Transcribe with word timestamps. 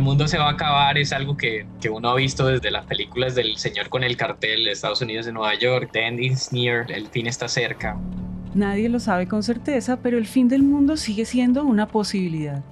el 0.00 0.04
mundo 0.04 0.26
se 0.26 0.38
va 0.38 0.48
a 0.48 0.52
acabar 0.52 0.96
es 0.96 1.12
algo 1.12 1.36
que, 1.36 1.66
que, 1.78 1.90
uno 1.90 2.08
ha 2.08 2.14
visto 2.14 2.46
desde 2.46 2.70
las 2.70 2.86
películas 2.86 3.34
del 3.34 3.58
señor 3.58 3.90
con 3.90 4.02
el 4.02 4.16
cartel 4.16 4.64
de 4.64 4.72
Estados 4.72 5.02
Unidos 5.02 5.26
de 5.26 5.32
Nueva 5.32 5.54
York, 5.58 5.90
The 5.92 6.06
End 6.06 6.20
is 6.20 6.54
Near, 6.54 6.90
el 6.90 7.06
fin 7.08 7.26
está 7.26 7.48
cerca. 7.48 7.98
Nadie 8.54 8.88
lo 8.88 8.98
sabe 8.98 9.28
con 9.28 9.42
certeza, 9.42 9.98
pero 9.98 10.16
el 10.16 10.26
fin 10.26 10.48
del 10.48 10.62
mundo 10.62 10.96
sigue 10.96 11.26
siendo 11.26 11.64
una 11.64 11.86
posibilidad. 11.86 12.64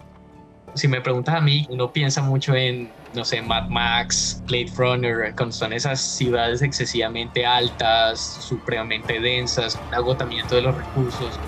Si 0.73 0.89
me 0.89 1.03
preguntas 1.03 1.35
a 1.35 1.43
mí, 1.43 1.67
uno 1.69 1.93
piensa 1.93 2.23
mucho 2.23 2.55
en, 2.55 2.89
no 3.15 3.27
sé, 3.27 3.43
Mad 3.43 3.69
Max, 3.69 4.43
Blade 4.47 4.73
Runner, 4.79 5.35
con 5.35 5.53
son 5.53 5.75
esas 5.75 6.01
ciudades 6.01 6.63
excesivamente 6.63 7.45
altas, 7.45 8.21
supremamente 8.41 9.21
densas, 9.21 9.79
un 9.87 9.95
agotamiento 9.95 10.55
de 10.55 10.63
los 10.63 10.75
recursos. 10.75 11.39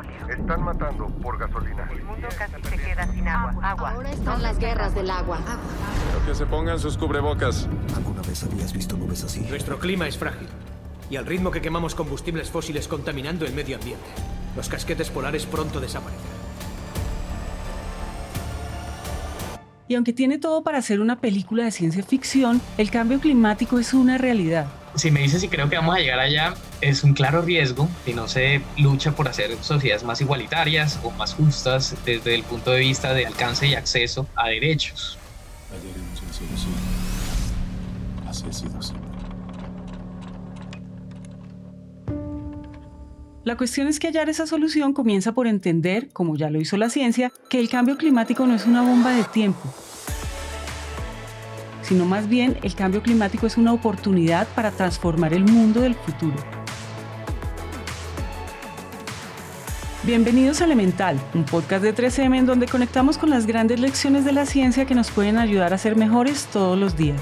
Petróleo. 0.00 0.40
Están 0.40 0.62
matando 0.62 1.06
por 1.06 1.38
gasolina. 1.38 1.88
El 1.90 2.02
mundo 2.04 2.28
casi 2.36 2.62
se 2.62 2.76
queda 2.76 3.06
sin 3.12 3.28
agua. 3.28 3.52
Agua. 3.62 3.90
Ahora 3.90 4.10
están 4.10 4.42
las 4.42 4.58
guerras 4.58 4.94
del 4.94 5.10
agua. 5.10 5.38
Pero 6.12 6.26
que 6.26 6.34
se 6.34 6.46
pongan 6.46 6.78
sus 6.78 6.96
cubrebocas. 6.96 7.68
¿Alguna 7.96 8.22
vez 8.22 8.44
habías 8.44 8.72
visto 8.72 8.96
nubes 8.96 9.24
así? 9.24 9.40
Nuestro 9.40 9.78
clima 9.78 10.06
es 10.06 10.16
frágil. 10.18 10.48
Y 11.10 11.16
al 11.16 11.26
ritmo 11.26 11.50
que 11.50 11.60
quemamos 11.60 11.94
combustibles 11.94 12.50
fósiles 12.50 12.86
contaminando 12.86 13.46
el 13.46 13.54
medio 13.54 13.76
ambiente, 13.76 14.06
los 14.56 14.68
casquetes 14.68 15.10
polares 15.10 15.46
pronto 15.46 15.80
desaparecerán. 15.80 16.38
Y 19.88 19.94
aunque 19.94 20.12
tiene 20.12 20.36
todo 20.36 20.62
para 20.62 20.82
ser 20.82 21.00
una 21.00 21.18
película 21.18 21.64
de 21.64 21.70
ciencia 21.70 22.02
ficción, 22.02 22.60
el 22.76 22.90
cambio 22.90 23.20
climático 23.20 23.78
es 23.78 23.94
una 23.94 24.18
realidad 24.18 24.66
si 24.98 25.10
me 25.10 25.20
dices 25.20 25.40
si 25.40 25.48
creo 25.48 25.68
que 25.68 25.76
vamos 25.76 25.94
a 25.94 25.98
llegar 25.98 26.18
allá, 26.18 26.54
es 26.80 27.04
un 27.04 27.14
claro 27.14 27.42
riesgo 27.42 27.88
si 28.04 28.14
no 28.14 28.28
se 28.28 28.60
lucha 28.76 29.12
por 29.12 29.28
hacer 29.28 29.56
sociedades 29.60 30.02
más 30.04 30.20
igualitarias 30.20 30.98
o 31.02 31.10
más 31.12 31.34
justas 31.34 31.94
desde 32.04 32.34
el 32.34 32.42
punto 32.42 32.72
de 32.72 32.80
vista 32.80 33.14
de 33.14 33.26
alcance 33.26 33.66
y 33.66 33.74
acceso 33.74 34.26
a 34.34 34.48
derechos. 34.48 35.18
La 43.44 43.56
cuestión 43.56 43.86
es 43.88 43.98
que 43.98 44.08
hallar 44.08 44.28
esa 44.28 44.46
solución 44.46 44.92
comienza 44.92 45.32
por 45.32 45.46
entender, 45.46 46.10
como 46.12 46.36
ya 46.36 46.50
lo 46.50 46.60
hizo 46.60 46.76
la 46.76 46.90
ciencia, 46.90 47.32
que 47.48 47.60
el 47.60 47.70
cambio 47.70 47.96
climático 47.96 48.46
no 48.46 48.54
es 48.54 48.66
una 48.66 48.82
bomba 48.82 49.12
de 49.12 49.24
tiempo, 49.24 49.72
sino 51.88 52.04
más 52.04 52.28
bien 52.28 52.58
el 52.62 52.74
cambio 52.74 53.02
climático 53.02 53.46
es 53.46 53.56
una 53.56 53.72
oportunidad 53.72 54.46
para 54.48 54.70
transformar 54.70 55.32
el 55.32 55.44
mundo 55.44 55.80
del 55.80 55.94
futuro. 55.94 56.36
Bienvenidos 60.02 60.60
a 60.60 60.66
Elemental, 60.66 61.18
un 61.34 61.44
podcast 61.44 61.82
de 61.82 61.94
3M 61.94 62.38
en 62.38 62.46
donde 62.46 62.66
conectamos 62.66 63.16
con 63.16 63.30
las 63.30 63.46
grandes 63.46 63.80
lecciones 63.80 64.24
de 64.24 64.32
la 64.32 64.44
ciencia 64.44 64.84
que 64.84 64.94
nos 64.94 65.10
pueden 65.10 65.38
ayudar 65.38 65.72
a 65.72 65.78
ser 65.78 65.96
mejores 65.96 66.46
todos 66.46 66.78
los 66.78 66.96
días. 66.96 67.20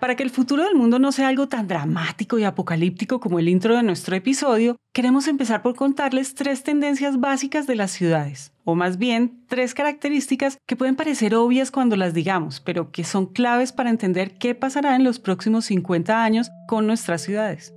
Para 0.00 0.14
que 0.14 0.22
el 0.22 0.30
futuro 0.30 0.62
del 0.62 0.76
mundo 0.76 1.00
no 1.00 1.10
sea 1.10 1.26
algo 1.26 1.48
tan 1.48 1.66
dramático 1.66 2.38
y 2.38 2.44
apocalíptico 2.44 3.18
como 3.18 3.40
el 3.40 3.48
intro 3.48 3.76
de 3.76 3.82
nuestro 3.82 4.14
episodio, 4.14 4.76
queremos 4.94 5.26
empezar 5.26 5.60
por 5.60 5.74
contarles 5.74 6.36
tres 6.36 6.62
tendencias 6.62 7.18
básicas 7.18 7.66
de 7.66 7.74
las 7.74 7.90
ciudades, 7.90 8.52
o 8.64 8.76
más 8.76 8.98
bien 8.98 9.42
tres 9.48 9.74
características 9.74 10.58
que 10.66 10.76
pueden 10.76 10.94
parecer 10.94 11.34
obvias 11.34 11.72
cuando 11.72 11.96
las 11.96 12.14
digamos, 12.14 12.60
pero 12.60 12.92
que 12.92 13.02
son 13.02 13.26
claves 13.26 13.72
para 13.72 13.90
entender 13.90 14.38
qué 14.38 14.54
pasará 14.54 14.94
en 14.94 15.02
los 15.02 15.18
próximos 15.18 15.64
50 15.64 16.22
años 16.22 16.50
con 16.68 16.86
nuestras 16.86 17.22
ciudades. 17.22 17.74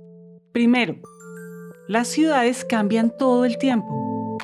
Primero, 0.52 0.96
las 1.88 2.06
ciudades 2.06 2.64
cambian 2.64 3.12
todo 3.18 3.44
el 3.44 3.58
tiempo. 3.58 4.38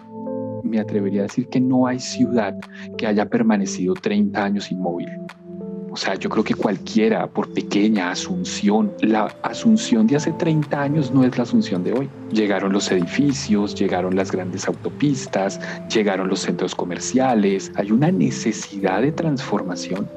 Me 0.65 0.81
atrevería 0.81 1.21
a 1.21 1.23
decir 1.25 1.49
que 1.49 1.61
no 1.61 1.87
hay 1.87 2.01
ciudad 2.01 2.57
que 2.97 3.07
haya 3.07 3.27
permanecido 3.27 3.95
30 3.95 4.45
años 4.45 4.73
inmóvil. 4.73 5.09
O 5.91 5.97
sea, 5.97 6.15
yo 6.15 6.29
creo 6.29 6.45
que 6.45 6.55
cualquiera, 6.55 7.27
por 7.27 7.53
pequeña 7.53 8.11
asunción, 8.11 8.93
la 9.01 9.35
asunción 9.43 10.07
de 10.07 10.17
hace 10.17 10.33
30 10.33 10.81
años 10.81 11.11
no 11.11 11.25
es 11.25 11.37
la 11.37 11.45
asunción 11.45 11.83
de 11.83 11.93
hoy. 11.93 12.11
Llegaron 12.31 12.73
los 12.73 12.91
edificios, 12.91 13.75
llegaron 13.75 14.15
las 14.15 14.31
grandes 14.31 14.69
autopistas, 14.69 15.61
llegaron 15.89 16.29
los 16.29 16.41
centros 16.41 16.75
comerciales, 16.75 17.73
hay 17.75 17.91
una 17.91 18.11
necesidad 18.11 19.01
de 19.01 19.13
transformación. 19.13 20.09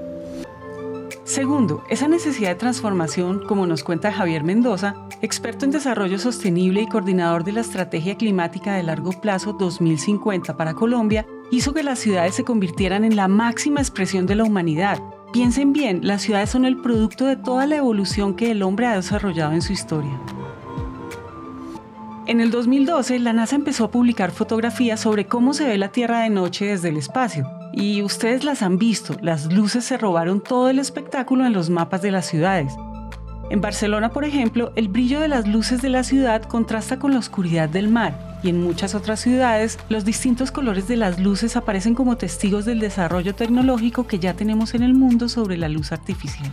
Segundo, 1.24 1.84
esa 1.90 2.10
necesidad 2.10 2.50
de 2.50 2.56
transformación, 2.56 3.46
como 3.48 3.66
nos 3.66 3.84
cuenta 3.86 4.12
Javier 4.12 4.44
Mendoza, 4.44 4.96
experto 5.22 5.64
en 5.64 5.72
desarrollo 5.72 6.20
sostenible 6.20 6.82
y 6.82 6.88
coordinador 6.88 7.46
de 7.46 7.54
la 7.54 7.62
Estrategia 7.62 8.18
Climática 8.18 8.74
de 8.74 8.84
Largo 8.84 9.12
Plazo 9.22 9.54
2050 9.54 10.58
para 10.58 10.74
Colombia, 10.74 11.26
hizo 11.50 11.74
que 11.74 11.84
las 11.84 12.00
ciudades 12.00 12.36
se 12.36 12.44
convirtieran 12.44 13.06
en 13.06 13.16
la 13.16 13.30
máxima 13.30 13.80
expresión 13.80 14.26
de 14.26 14.36
la 14.36 14.44
humanidad 14.44 15.02
Piensen 15.34 15.72
bien, 15.72 16.02
las 16.04 16.24
ciudades 16.24 16.50
son 16.50 16.66
el 16.66 16.82
producto 16.82 17.26
de 17.26 17.38
toda 17.38 17.66
la 17.66 17.78
evolución 17.78 18.36
que 18.36 18.52
el 18.52 18.64
hombre 18.64 18.88
ha 18.88 18.96
desarrollado 18.96 19.54
en 19.54 19.62
su 19.62 19.72
historia. 19.72 20.20
En 22.28 22.42
el 22.42 22.52
2012, 22.52 23.18
la 23.20 23.32
NASA 23.32 23.56
empezó 23.56 23.86
a 23.86 23.92
publicar 23.92 24.32
fotografías 24.32 25.00
sobre 25.00 25.28
cómo 25.28 25.54
se 25.54 25.66
ve 25.66 25.78
la 25.78 25.94
Tierra 25.94 26.20
de 26.20 26.30
noche 26.30 26.66
desde 26.66 26.90
el 26.90 26.98
espacio. 26.98 27.50
Y 27.72 28.02
ustedes 28.02 28.44
las 28.44 28.62
han 28.62 28.78
visto, 28.78 29.16
las 29.22 29.52
luces 29.52 29.86
se 29.86 29.98
robaron 29.98 30.42
todo 30.42 30.70
el 30.70 30.80
espectáculo 30.80 31.46
en 31.46 31.54
los 31.54 31.70
mapas 31.70 32.02
de 32.02 32.12
las 32.12 32.26
ciudades. 32.26 32.74
En 33.52 33.60
Barcelona, 33.60 34.12
por 34.12 34.24
ejemplo, 34.24 34.72
el 34.78 34.88
brillo 34.88 35.20
de 35.20 35.28
las 35.28 35.46
luces 35.46 35.82
de 35.82 35.90
la 35.90 36.06
ciudad 36.06 36.44
contrasta 36.44 37.00
con 37.00 37.12
la 37.12 37.20
oscuridad 37.20 37.68
del 37.68 37.90
mar 37.90 38.40
y 38.44 38.48
en 38.48 38.64
muchas 38.64 38.96
otras 38.96 39.20
ciudades, 39.20 39.78
los 39.90 40.06
distintos 40.06 40.54
colores 40.54 40.88
de 40.88 40.96
las 40.96 41.20
luces 41.20 41.58
aparecen 41.58 41.94
como 41.94 42.16
testigos 42.16 42.64
del 42.64 42.80
desarrollo 42.80 43.36
tecnológico 43.36 44.08
que 44.08 44.20
ya 44.20 44.36
tenemos 44.36 44.74
en 44.74 44.84
el 44.84 44.94
mundo 44.94 45.28
sobre 45.28 45.58
la 45.58 45.68
luz 45.68 45.92
artificial. 45.92 46.50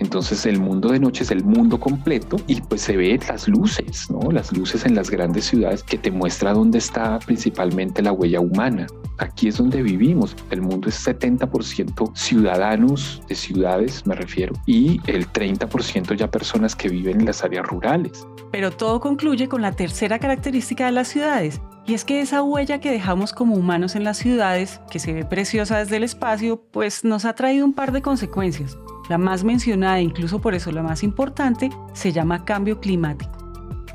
Entonces 0.00 0.44
el 0.44 0.60
mundo 0.60 0.90
de 0.90 1.00
noche 1.00 1.24
es 1.24 1.30
el 1.30 1.44
mundo 1.44 1.80
completo 1.80 2.36
y 2.46 2.60
pues 2.60 2.82
se 2.82 2.98
ve 2.98 3.18
las 3.26 3.48
luces, 3.48 4.10
¿no? 4.10 4.30
Las 4.30 4.52
luces 4.52 4.84
en 4.84 4.94
las 4.94 5.08
grandes 5.08 5.46
ciudades 5.46 5.82
que 5.82 5.96
te 5.96 6.10
muestra 6.10 6.52
dónde 6.52 6.76
está 6.76 7.18
principalmente 7.20 8.02
la 8.02 8.12
huella 8.12 8.40
humana. 8.40 8.86
Aquí 9.18 9.48
es 9.48 9.58
donde 9.58 9.82
vivimos. 9.82 10.36
El 10.50 10.62
mundo 10.62 10.88
es 10.88 11.06
70% 11.06 12.16
ciudadanos 12.16 13.22
de 13.28 13.34
ciudades, 13.34 14.06
me 14.06 14.14
refiero, 14.14 14.54
y 14.66 15.00
el 15.06 15.26
30% 15.28 16.14
ya 16.16 16.30
personas 16.30 16.74
que 16.74 16.88
viven 16.88 17.20
en 17.20 17.26
las 17.26 17.44
áreas 17.44 17.66
rurales. 17.66 18.26
Pero 18.50 18.70
todo 18.70 19.00
concluye 19.00 19.48
con 19.48 19.60
la 19.60 19.72
tercera 19.72 20.18
característica 20.18 20.86
de 20.86 20.92
las 20.92 21.08
ciudades, 21.08 21.60
y 21.86 21.94
es 21.94 22.04
que 22.04 22.20
esa 22.20 22.42
huella 22.42 22.80
que 22.80 22.90
dejamos 22.90 23.32
como 23.32 23.54
humanos 23.54 23.96
en 23.96 24.04
las 24.04 24.18
ciudades, 24.18 24.80
que 24.90 24.98
se 24.98 25.12
ve 25.12 25.24
preciosa 25.24 25.78
desde 25.78 25.96
el 25.96 26.04
espacio, 26.04 26.62
pues 26.70 27.02
nos 27.02 27.24
ha 27.24 27.34
traído 27.34 27.64
un 27.64 27.72
par 27.72 27.92
de 27.92 28.02
consecuencias. 28.02 28.76
La 29.08 29.16
más 29.16 29.42
mencionada, 29.42 30.00
incluso 30.00 30.38
por 30.38 30.54
eso 30.54 30.70
la 30.70 30.82
más 30.82 31.02
importante, 31.02 31.70
se 31.94 32.12
llama 32.12 32.44
cambio 32.44 32.78
climático. 32.78 33.37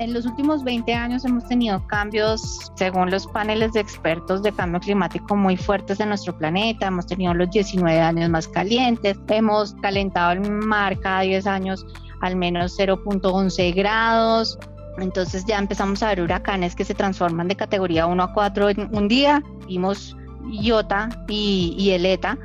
En 0.00 0.12
los 0.12 0.26
últimos 0.26 0.64
20 0.64 0.92
años 0.92 1.24
hemos 1.24 1.46
tenido 1.46 1.86
cambios, 1.86 2.72
según 2.74 3.10
los 3.10 3.28
paneles 3.28 3.72
de 3.74 3.80
expertos 3.80 4.42
de 4.42 4.50
cambio 4.50 4.80
climático, 4.80 5.36
muy 5.36 5.56
fuertes 5.56 6.00
en 6.00 6.08
nuestro 6.08 6.36
planeta. 6.36 6.88
Hemos 6.88 7.06
tenido 7.06 7.32
los 7.32 7.48
19 7.50 8.00
años 8.00 8.28
más 8.28 8.48
calientes, 8.48 9.16
hemos 9.28 9.74
calentado 9.74 10.32
el 10.32 10.50
mar 10.50 10.98
cada 10.98 11.20
10 11.20 11.46
años 11.46 11.86
al 12.22 12.34
menos 12.34 12.76
0.11 12.76 13.74
grados. 13.74 14.58
Entonces 14.98 15.44
ya 15.46 15.58
empezamos 15.58 16.02
a 16.02 16.08
ver 16.08 16.22
huracanes 16.22 16.74
que 16.74 16.84
se 16.84 16.94
transforman 16.94 17.46
de 17.46 17.56
categoría 17.56 18.06
1 18.06 18.22
a 18.22 18.32
4 18.32 18.70
en 18.70 18.96
un 18.96 19.06
día. 19.06 19.42
Vimos 19.68 20.16
Iota 20.50 21.08
y, 21.28 21.74
y 21.78 21.90
Eleta 21.90 22.36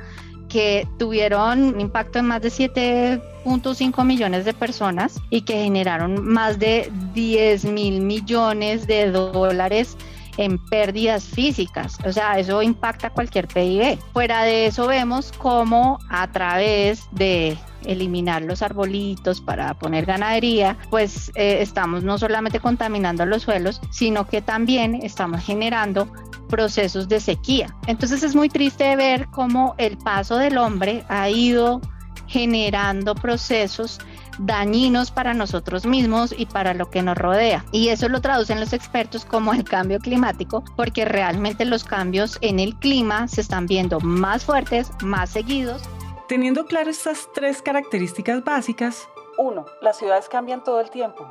que 0.50 0.86
tuvieron 0.98 1.74
un 1.74 1.80
impacto 1.80 2.18
en 2.18 2.26
más 2.26 2.42
de 2.42 2.50
7.5 2.50 4.04
millones 4.04 4.44
de 4.44 4.52
personas 4.52 5.20
y 5.30 5.42
que 5.42 5.54
generaron 5.54 6.22
más 6.28 6.58
de 6.58 6.92
10 7.14 7.64
mil 7.64 8.02
millones 8.02 8.86
de 8.86 9.10
dólares 9.10 9.96
en 10.36 10.58
pérdidas 10.66 11.24
físicas. 11.24 11.98
O 12.04 12.12
sea, 12.12 12.38
eso 12.38 12.62
impacta 12.62 13.10
cualquier 13.10 13.46
PIB. 13.48 13.98
Fuera 14.12 14.42
de 14.44 14.66
eso 14.66 14.86
vemos 14.86 15.32
cómo 15.38 15.98
a 16.08 16.30
través 16.30 17.04
de 17.12 17.56
eliminar 17.84 18.42
los 18.42 18.62
arbolitos 18.62 19.40
para 19.40 19.74
poner 19.74 20.06
ganadería, 20.06 20.76
pues 20.90 21.30
eh, 21.34 21.58
estamos 21.60 22.02
no 22.02 22.18
solamente 22.18 22.60
contaminando 22.60 23.26
los 23.26 23.42
suelos, 23.42 23.80
sino 23.90 24.26
que 24.26 24.42
también 24.42 24.96
estamos 25.02 25.42
generando 25.44 26.08
procesos 26.48 27.08
de 27.08 27.20
sequía. 27.20 27.74
Entonces 27.86 28.22
es 28.22 28.34
muy 28.34 28.48
triste 28.48 28.96
ver 28.96 29.28
cómo 29.30 29.74
el 29.78 29.96
paso 29.98 30.36
del 30.36 30.58
hombre 30.58 31.04
ha 31.08 31.30
ido 31.30 31.80
generando 32.26 33.14
procesos 33.14 33.98
dañinos 34.38 35.10
para 35.10 35.34
nosotros 35.34 35.84
mismos 35.84 36.34
y 36.36 36.46
para 36.46 36.74
lo 36.74 36.90
que 36.90 37.02
nos 37.02 37.16
rodea. 37.16 37.64
Y 37.72 37.88
eso 37.88 38.08
lo 38.08 38.20
traducen 38.20 38.60
los 38.60 38.72
expertos 38.72 39.24
como 39.24 39.52
el 39.52 39.64
cambio 39.64 39.98
climático, 39.98 40.64
porque 40.76 41.04
realmente 41.04 41.64
los 41.64 41.84
cambios 41.84 42.38
en 42.40 42.58
el 42.58 42.76
clima 42.76 43.28
se 43.28 43.40
están 43.40 43.66
viendo 43.66 44.00
más 44.00 44.44
fuertes, 44.44 44.90
más 45.02 45.30
seguidos. 45.30 45.82
Teniendo 46.30 46.64
claro 46.64 46.90
estas 46.90 47.28
tres 47.34 47.60
características 47.60 48.44
básicas, 48.44 49.08
1. 49.36 49.66
Las 49.82 49.98
ciudades 49.98 50.28
cambian 50.28 50.62
todo 50.62 50.80
el 50.80 50.88
tiempo. 50.88 51.28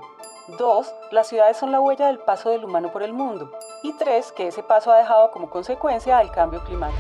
2. 0.58 0.94
Las 1.14 1.30
ciudades 1.30 1.56
son 1.56 1.72
la 1.72 1.80
huella 1.80 2.08
del 2.08 2.20
paso 2.20 2.50
del 2.50 2.66
humano 2.66 2.92
por 2.92 3.02
el 3.02 3.14
mundo. 3.14 3.50
Y 3.82 3.94
3. 3.94 4.34
Que 4.34 4.48
ese 4.48 4.62
paso 4.62 4.92
ha 4.92 4.98
dejado 4.98 5.32
como 5.32 5.50
consecuencia 5.50 6.20
el 6.20 6.32
cambio 6.32 6.62
climático. 6.66 7.00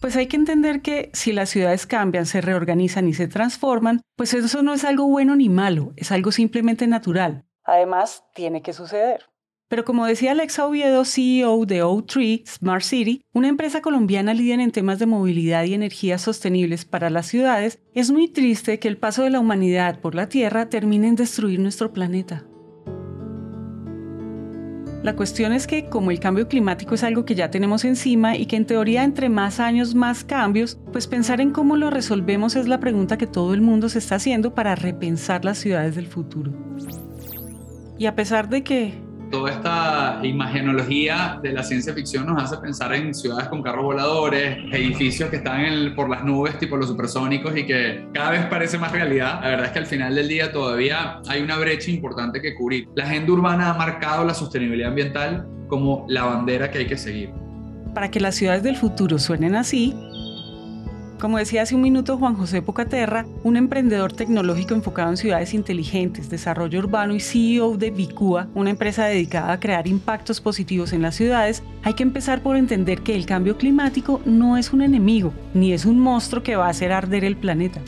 Pues 0.00 0.16
hay 0.16 0.26
que 0.26 0.34
entender 0.34 0.82
que 0.82 1.12
si 1.12 1.32
las 1.32 1.50
ciudades 1.50 1.86
cambian, 1.86 2.26
se 2.26 2.40
reorganizan 2.40 3.06
y 3.06 3.14
se 3.14 3.28
transforman, 3.28 4.00
pues 4.16 4.34
eso 4.34 4.60
no 4.64 4.74
es 4.74 4.82
algo 4.82 5.06
bueno 5.06 5.36
ni 5.36 5.48
malo, 5.48 5.92
es 5.94 6.10
algo 6.10 6.32
simplemente 6.32 6.88
natural. 6.88 7.44
Además, 7.62 8.24
tiene 8.34 8.62
que 8.62 8.72
suceder. 8.72 9.29
Pero 9.70 9.84
como 9.84 10.04
decía 10.04 10.32
Alexa 10.32 10.66
Oviedo, 10.66 11.04
CEO 11.04 11.64
de 11.64 11.84
O3 11.84 12.42
Smart 12.44 12.82
City, 12.82 13.22
una 13.32 13.46
empresa 13.46 13.80
colombiana 13.80 14.34
líder 14.34 14.58
en 14.58 14.72
temas 14.72 14.98
de 14.98 15.06
movilidad 15.06 15.62
y 15.62 15.74
energías 15.74 16.22
sostenibles 16.22 16.84
para 16.84 17.08
las 17.08 17.28
ciudades, 17.28 17.78
es 17.94 18.10
muy 18.10 18.26
triste 18.26 18.80
que 18.80 18.88
el 18.88 18.96
paso 18.96 19.22
de 19.22 19.30
la 19.30 19.38
humanidad 19.38 20.00
por 20.00 20.16
la 20.16 20.28
Tierra 20.28 20.68
termine 20.68 21.06
en 21.06 21.14
destruir 21.14 21.60
nuestro 21.60 21.92
planeta. 21.92 22.44
La 25.04 25.14
cuestión 25.14 25.52
es 25.52 25.68
que 25.68 25.88
como 25.88 26.10
el 26.10 26.18
cambio 26.18 26.48
climático 26.48 26.96
es 26.96 27.04
algo 27.04 27.24
que 27.24 27.36
ya 27.36 27.52
tenemos 27.52 27.84
encima 27.84 28.36
y 28.36 28.46
que 28.46 28.56
en 28.56 28.66
teoría 28.66 29.04
entre 29.04 29.28
más 29.28 29.60
años 29.60 29.94
más 29.94 30.24
cambios, 30.24 30.80
pues 30.90 31.06
pensar 31.06 31.40
en 31.40 31.52
cómo 31.52 31.76
lo 31.76 31.90
resolvemos 31.90 32.56
es 32.56 32.66
la 32.66 32.80
pregunta 32.80 33.18
que 33.18 33.28
todo 33.28 33.54
el 33.54 33.60
mundo 33.60 33.88
se 33.88 34.00
está 34.00 34.16
haciendo 34.16 34.52
para 34.52 34.74
repensar 34.74 35.44
las 35.44 35.58
ciudades 35.58 35.94
del 35.94 36.08
futuro. 36.08 36.52
Y 37.98 38.06
a 38.06 38.16
pesar 38.16 38.48
de 38.48 38.64
que 38.64 39.09
toda 39.30 39.50
esta 39.50 40.20
imagenología 40.22 41.38
de 41.42 41.52
la 41.52 41.62
ciencia 41.62 41.94
ficción 41.94 42.26
nos 42.26 42.42
hace 42.42 42.56
pensar 42.58 42.92
en 42.94 43.14
ciudades 43.14 43.48
con 43.48 43.62
carros 43.62 43.84
voladores, 43.84 44.58
edificios 44.72 45.30
que 45.30 45.36
están 45.36 45.94
por 45.94 46.08
las 46.08 46.24
nubes, 46.24 46.58
tipo 46.58 46.76
los 46.76 46.88
supersónicos, 46.88 47.56
y 47.56 47.64
que 47.64 48.06
cada 48.12 48.30
vez 48.32 48.46
parece 48.46 48.78
más 48.78 48.92
realidad. 48.92 49.40
La 49.42 49.48
verdad 49.48 49.66
es 49.66 49.72
que 49.72 49.78
al 49.78 49.86
final 49.86 50.14
del 50.14 50.28
día 50.28 50.52
todavía 50.52 51.20
hay 51.28 51.42
una 51.42 51.58
brecha 51.58 51.90
importante 51.90 52.40
que 52.40 52.54
cubrir. 52.54 52.88
La 52.94 53.04
agenda 53.04 53.32
urbana 53.32 53.70
ha 53.70 53.74
marcado 53.74 54.24
la 54.24 54.34
sostenibilidad 54.34 54.88
ambiental 54.90 55.46
como 55.68 56.04
la 56.08 56.24
bandera 56.24 56.70
que 56.70 56.78
hay 56.78 56.86
que 56.86 56.98
seguir. 56.98 57.30
Para 57.94 58.10
que 58.10 58.20
las 58.20 58.36
ciudades 58.36 58.62
del 58.62 58.76
futuro 58.76 59.18
suenen 59.18 59.54
así, 59.54 59.94
como 61.20 61.38
decía 61.38 61.62
hace 61.62 61.74
un 61.74 61.82
minuto 61.82 62.16
Juan 62.16 62.34
José 62.34 62.62
Pocaterra, 62.62 63.26
un 63.44 63.56
emprendedor 63.56 64.12
tecnológico 64.12 64.74
enfocado 64.74 65.10
en 65.10 65.16
ciudades 65.16 65.54
inteligentes, 65.54 66.30
desarrollo 66.30 66.78
urbano 66.78 67.14
y 67.14 67.20
CEO 67.20 67.76
de 67.76 67.90
Vicua, 67.90 68.48
una 68.54 68.70
empresa 68.70 69.04
dedicada 69.04 69.52
a 69.52 69.60
crear 69.60 69.86
impactos 69.86 70.40
positivos 70.40 70.92
en 70.92 71.02
las 71.02 71.14
ciudades, 71.14 71.62
hay 71.82 71.94
que 71.94 72.02
empezar 72.02 72.42
por 72.42 72.56
entender 72.56 73.02
que 73.02 73.14
el 73.14 73.26
cambio 73.26 73.58
climático 73.58 74.20
no 74.24 74.56
es 74.56 74.72
un 74.72 74.82
enemigo, 74.82 75.32
ni 75.54 75.72
es 75.72 75.84
un 75.84 76.00
monstruo 76.00 76.42
que 76.42 76.56
va 76.56 76.66
a 76.66 76.70
hacer 76.70 76.90
arder 76.90 77.24
el 77.24 77.36
planeta. 77.36 77.80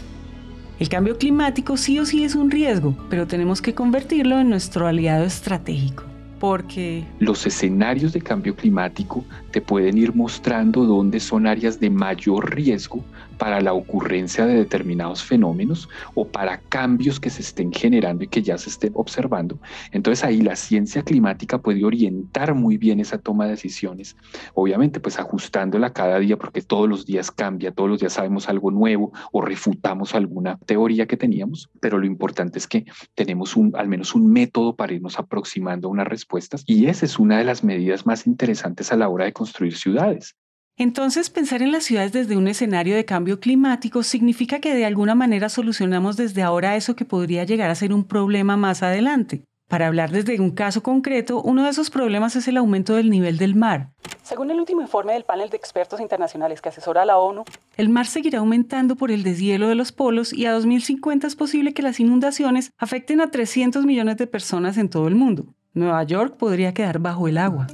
El 0.78 0.88
cambio 0.88 1.16
climático 1.16 1.76
sí 1.76 1.98
o 1.98 2.04
sí 2.04 2.24
es 2.24 2.34
un 2.34 2.50
riesgo, 2.50 2.96
pero 3.08 3.26
tenemos 3.26 3.62
que 3.62 3.74
convertirlo 3.74 4.40
en 4.40 4.50
nuestro 4.50 4.86
aliado 4.86 5.24
estratégico 5.24 6.04
porque... 6.42 7.04
Los 7.20 7.46
escenarios 7.46 8.12
de 8.12 8.20
cambio 8.20 8.56
climático 8.56 9.24
te 9.52 9.60
pueden 9.60 9.98
ir 9.98 10.14
mostrando 10.14 10.84
dónde 10.84 11.20
son 11.20 11.46
áreas 11.46 11.78
de 11.78 11.90
mayor 11.90 12.54
riesgo 12.54 13.04
para 13.38 13.60
la 13.60 13.72
ocurrencia 13.72 14.46
de 14.46 14.54
determinados 14.54 15.22
fenómenos 15.22 15.88
o 16.14 16.26
para 16.26 16.58
cambios 16.58 17.18
que 17.18 17.28
se 17.28 17.42
estén 17.42 17.72
generando 17.72 18.24
y 18.24 18.28
que 18.28 18.42
ya 18.42 18.56
se 18.56 18.70
estén 18.70 18.92
observando. 18.94 19.58
Entonces 19.90 20.24
ahí 20.24 20.42
la 20.42 20.56
ciencia 20.56 21.02
climática 21.02 21.58
puede 21.58 21.84
orientar 21.84 22.54
muy 22.54 22.76
bien 22.76 23.00
esa 23.00 23.18
toma 23.18 23.44
de 23.44 23.52
decisiones, 23.52 24.16
obviamente 24.54 25.00
pues 25.00 25.18
ajustándola 25.18 25.92
cada 25.92 26.18
día 26.18 26.36
porque 26.38 26.62
todos 26.62 26.88
los 26.88 27.04
días 27.04 27.30
cambia, 27.30 27.72
todos 27.72 27.90
los 27.90 28.00
días 28.00 28.12
sabemos 28.12 28.48
algo 28.48 28.70
nuevo 28.70 29.12
o 29.32 29.40
refutamos 29.42 30.14
alguna 30.14 30.58
teoría 30.58 31.06
que 31.06 31.16
teníamos, 31.16 31.68
pero 31.80 31.98
lo 31.98 32.06
importante 32.06 32.58
es 32.58 32.66
que 32.66 32.86
tenemos 33.14 33.56
un, 33.56 33.74
al 33.76 33.88
menos 33.88 34.14
un 34.14 34.30
método 34.30 34.76
para 34.76 34.94
irnos 34.94 35.18
aproximando 35.18 35.88
a 35.88 35.90
una 35.90 36.04
respuesta 36.04 36.56
y 36.66 36.86
esa 36.86 37.06
es 37.06 37.18
una 37.18 37.38
de 37.38 37.44
las 37.44 37.64
medidas 37.64 38.06
más 38.06 38.26
interesantes 38.26 38.92
a 38.92 38.96
la 38.96 39.08
hora 39.08 39.24
de 39.24 39.32
construir 39.42 39.76
ciudades. 39.76 40.36
Entonces, 40.76 41.30
pensar 41.30 41.62
en 41.62 41.72
las 41.72 41.84
ciudades 41.84 42.12
desde 42.12 42.36
un 42.36 42.46
escenario 42.46 42.94
de 42.94 43.04
cambio 43.04 43.40
climático 43.40 44.04
significa 44.04 44.60
que 44.60 44.74
de 44.74 44.84
alguna 44.84 45.16
manera 45.16 45.48
solucionamos 45.48 46.16
desde 46.16 46.42
ahora 46.42 46.76
eso 46.76 46.94
que 46.94 47.04
podría 47.04 47.42
llegar 47.44 47.70
a 47.70 47.74
ser 47.74 47.92
un 47.92 48.04
problema 48.04 48.56
más 48.56 48.84
adelante. 48.84 49.42
Para 49.68 49.88
hablar 49.88 50.10
desde 50.10 50.38
un 50.38 50.50
caso 50.50 50.82
concreto, 50.82 51.42
uno 51.42 51.64
de 51.64 51.70
esos 51.70 51.90
problemas 51.90 52.36
es 52.36 52.46
el 52.46 52.56
aumento 52.56 52.94
del 52.94 53.10
nivel 53.10 53.36
del 53.36 53.56
mar. 53.56 53.90
Según 54.22 54.50
el 54.50 54.60
último 54.60 54.80
informe 54.80 55.14
del 55.14 55.24
panel 55.24 55.50
de 55.50 55.56
expertos 55.56 55.98
internacionales 55.98 56.60
que 56.60 56.68
asesora 56.68 57.02
a 57.02 57.06
la 57.06 57.18
ONU, 57.18 57.44
el 57.76 57.88
mar 57.88 58.06
seguirá 58.06 58.38
aumentando 58.38 58.94
por 58.94 59.10
el 59.10 59.24
deshielo 59.24 59.68
de 59.68 59.74
los 59.74 59.90
polos 59.90 60.32
y 60.32 60.46
a 60.46 60.52
2050 60.52 61.26
es 61.26 61.36
posible 61.36 61.74
que 61.74 61.82
las 61.82 61.98
inundaciones 61.98 62.70
afecten 62.78 63.20
a 63.20 63.30
300 63.30 63.84
millones 63.86 64.18
de 64.18 64.26
personas 64.26 64.78
en 64.78 64.88
todo 64.88 65.08
el 65.08 65.16
mundo. 65.16 65.46
Nueva 65.74 66.02
York 66.04 66.36
podría 66.36 66.74
quedar 66.74 66.98
bajo 66.98 67.26
el 67.26 67.38
agua. 67.38 67.66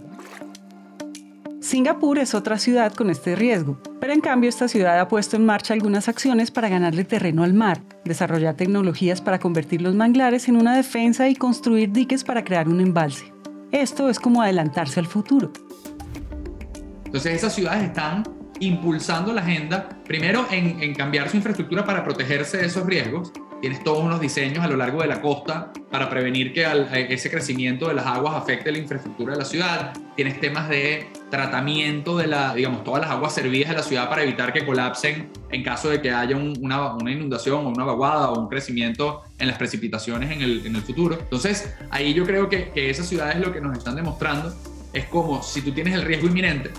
Singapur 1.60 2.20
es 2.20 2.36
otra 2.36 2.56
ciudad 2.56 2.92
con 2.92 3.10
este 3.10 3.34
riesgo, 3.34 3.80
pero 4.00 4.12
en 4.12 4.20
cambio 4.20 4.48
esta 4.48 4.68
ciudad 4.68 5.00
ha 5.00 5.08
puesto 5.08 5.34
en 5.34 5.44
marcha 5.44 5.74
algunas 5.74 6.08
acciones 6.08 6.52
para 6.52 6.68
ganarle 6.68 7.02
terreno 7.02 7.42
al 7.42 7.52
mar, 7.52 7.82
desarrollar 8.04 8.54
tecnologías 8.54 9.20
para 9.20 9.40
convertir 9.40 9.82
los 9.82 9.96
manglares 9.96 10.48
en 10.48 10.56
una 10.56 10.76
defensa 10.76 11.28
y 11.28 11.34
construir 11.34 11.90
diques 11.90 12.22
para 12.22 12.44
crear 12.44 12.68
un 12.68 12.80
embalse. 12.80 13.32
Esto 13.72 14.08
es 14.08 14.20
como 14.20 14.40
adelantarse 14.40 15.00
al 15.00 15.06
futuro. 15.06 15.52
Entonces 17.06 17.34
esas 17.34 17.54
ciudades 17.54 17.82
están 17.82 18.22
impulsando 18.60 19.32
la 19.32 19.40
agenda, 19.40 19.88
primero 20.04 20.46
en, 20.52 20.80
en 20.80 20.94
cambiar 20.94 21.28
su 21.28 21.36
infraestructura 21.38 21.84
para 21.84 22.04
protegerse 22.04 22.58
de 22.58 22.66
esos 22.66 22.86
riesgos, 22.86 23.32
Tienes 23.60 23.82
todos 23.82 24.04
unos 24.04 24.20
diseños 24.20 24.64
a 24.64 24.68
lo 24.68 24.76
largo 24.76 25.02
de 25.02 25.08
la 25.08 25.20
costa 25.20 25.72
para 25.90 26.08
prevenir 26.08 26.52
que 26.52 26.64
ese 27.08 27.28
crecimiento 27.28 27.88
de 27.88 27.94
las 27.94 28.06
aguas 28.06 28.36
afecte 28.36 28.70
la 28.70 28.78
infraestructura 28.78 29.32
de 29.32 29.38
la 29.40 29.44
ciudad. 29.44 29.92
Tienes 30.14 30.40
temas 30.40 30.68
de 30.68 31.08
tratamiento 31.28 32.16
de 32.16 32.28
la, 32.28 32.54
digamos, 32.54 32.84
todas 32.84 33.02
las 33.02 33.10
aguas 33.10 33.34
servidas 33.34 33.70
de 33.70 33.76
la 33.76 33.82
ciudad 33.82 34.08
para 34.08 34.22
evitar 34.22 34.52
que 34.52 34.64
colapsen 34.64 35.30
en 35.50 35.64
caso 35.64 35.90
de 35.90 36.00
que 36.00 36.12
haya 36.12 36.36
una, 36.36 36.94
una, 36.94 37.10
inundación 37.10 37.66
o 37.66 37.68
una 37.70 37.84
vaguada 37.84 38.30
o 38.30 38.38
un 38.38 38.48
crecimiento 38.48 39.22
en 39.38 39.48
las 39.48 39.58
precipitaciones 39.58 40.30
en 40.30 40.42
el, 40.42 40.64
en 40.64 40.76
el 40.76 40.82
futuro. 40.82 41.18
Entonces, 41.18 41.74
ahí 41.90 42.14
yo 42.14 42.24
creo 42.24 42.48
que, 42.48 42.70
que 42.70 42.90
esas 42.90 43.08
ciudades 43.08 43.40
lo 43.40 43.52
que 43.52 43.60
nos 43.60 43.76
están 43.76 43.96
demostrando 43.96 44.54
es 44.92 45.04
como 45.06 45.42
si 45.42 45.62
tú 45.62 45.72
tienes 45.72 45.94
el 45.94 46.02
riesgo 46.02 46.28
inminente, 46.28 46.70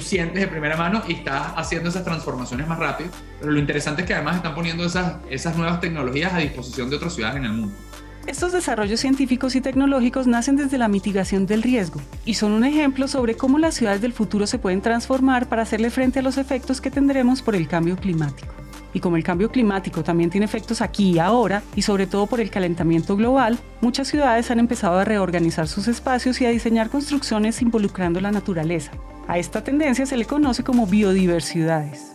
sientes 0.00 0.40
de 0.40 0.46
primera 0.48 0.76
mano 0.76 1.02
y 1.08 1.14
estás 1.14 1.52
haciendo 1.56 1.88
esas 1.88 2.04
transformaciones 2.04 2.66
más 2.66 2.78
rápido. 2.78 3.10
Pero 3.40 3.52
lo 3.52 3.58
interesante 3.58 4.02
es 4.02 4.08
que 4.08 4.14
además 4.14 4.36
están 4.36 4.54
poniendo 4.54 4.84
esas, 4.84 5.16
esas 5.30 5.56
nuevas 5.56 5.80
tecnologías 5.80 6.32
a 6.32 6.38
disposición 6.38 6.90
de 6.90 6.96
otras 6.96 7.14
ciudades 7.14 7.36
en 7.36 7.44
el 7.44 7.52
mundo. 7.52 7.74
Estos 8.26 8.50
desarrollos 8.50 8.98
científicos 8.98 9.54
y 9.54 9.60
tecnológicos 9.60 10.26
nacen 10.26 10.56
desde 10.56 10.78
la 10.78 10.88
mitigación 10.88 11.46
del 11.46 11.62
riesgo 11.62 12.00
y 12.24 12.34
son 12.34 12.50
un 12.50 12.64
ejemplo 12.64 13.06
sobre 13.06 13.36
cómo 13.36 13.58
las 13.58 13.76
ciudades 13.76 14.00
del 14.00 14.12
futuro 14.12 14.48
se 14.48 14.58
pueden 14.58 14.80
transformar 14.80 15.48
para 15.48 15.62
hacerle 15.62 15.90
frente 15.90 16.18
a 16.18 16.22
los 16.22 16.36
efectos 16.36 16.80
que 16.80 16.90
tendremos 16.90 17.40
por 17.40 17.54
el 17.54 17.68
cambio 17.68 17.96
climático. 17.96 18.52
Y 18.92 19.00
como 19.00 19.16
el 19.16 19.22
cambio 19.22 19.50
climático 19.50 20.02
también 20.02 20.30
tiene 20.30 20.46
efectos 20.46 20.80
aquí 20.80 21.12
y 21.12 21.18
ahora, 21.20 21.62
y 21.76 21.82
sobre 21.82 22.08
todo 22.08 22.26
por 22.26 22.40
el 22.40 22.50
calentamiento 22.50 23.14
global, 23.14 23.58
muchas 23.80 24.08
ciudades 24.08 24.50
han 24.50 24.58
empezado 24.58 24.98
a 24.98 25.04
reorganizar 25.04 25.68
sus 25.68 25.86
espacios 25.86 26.40
y 26.40 26.46
a 26.46 26.50
diseñar 26.50 26.90
construcciones 26.90 27.62
involucrando 27.62 28.20
la 28.20 28.32
naturaleza, 28.32 28.92
a 29.28 29.38
esta 29.38 29.62
tendencia 29.62 30.06
se 30.06 30.16
le 30.16 30.24
conoce 30.24 30.62
como 30.62 30.86
biodiversidades. 30.86 32.12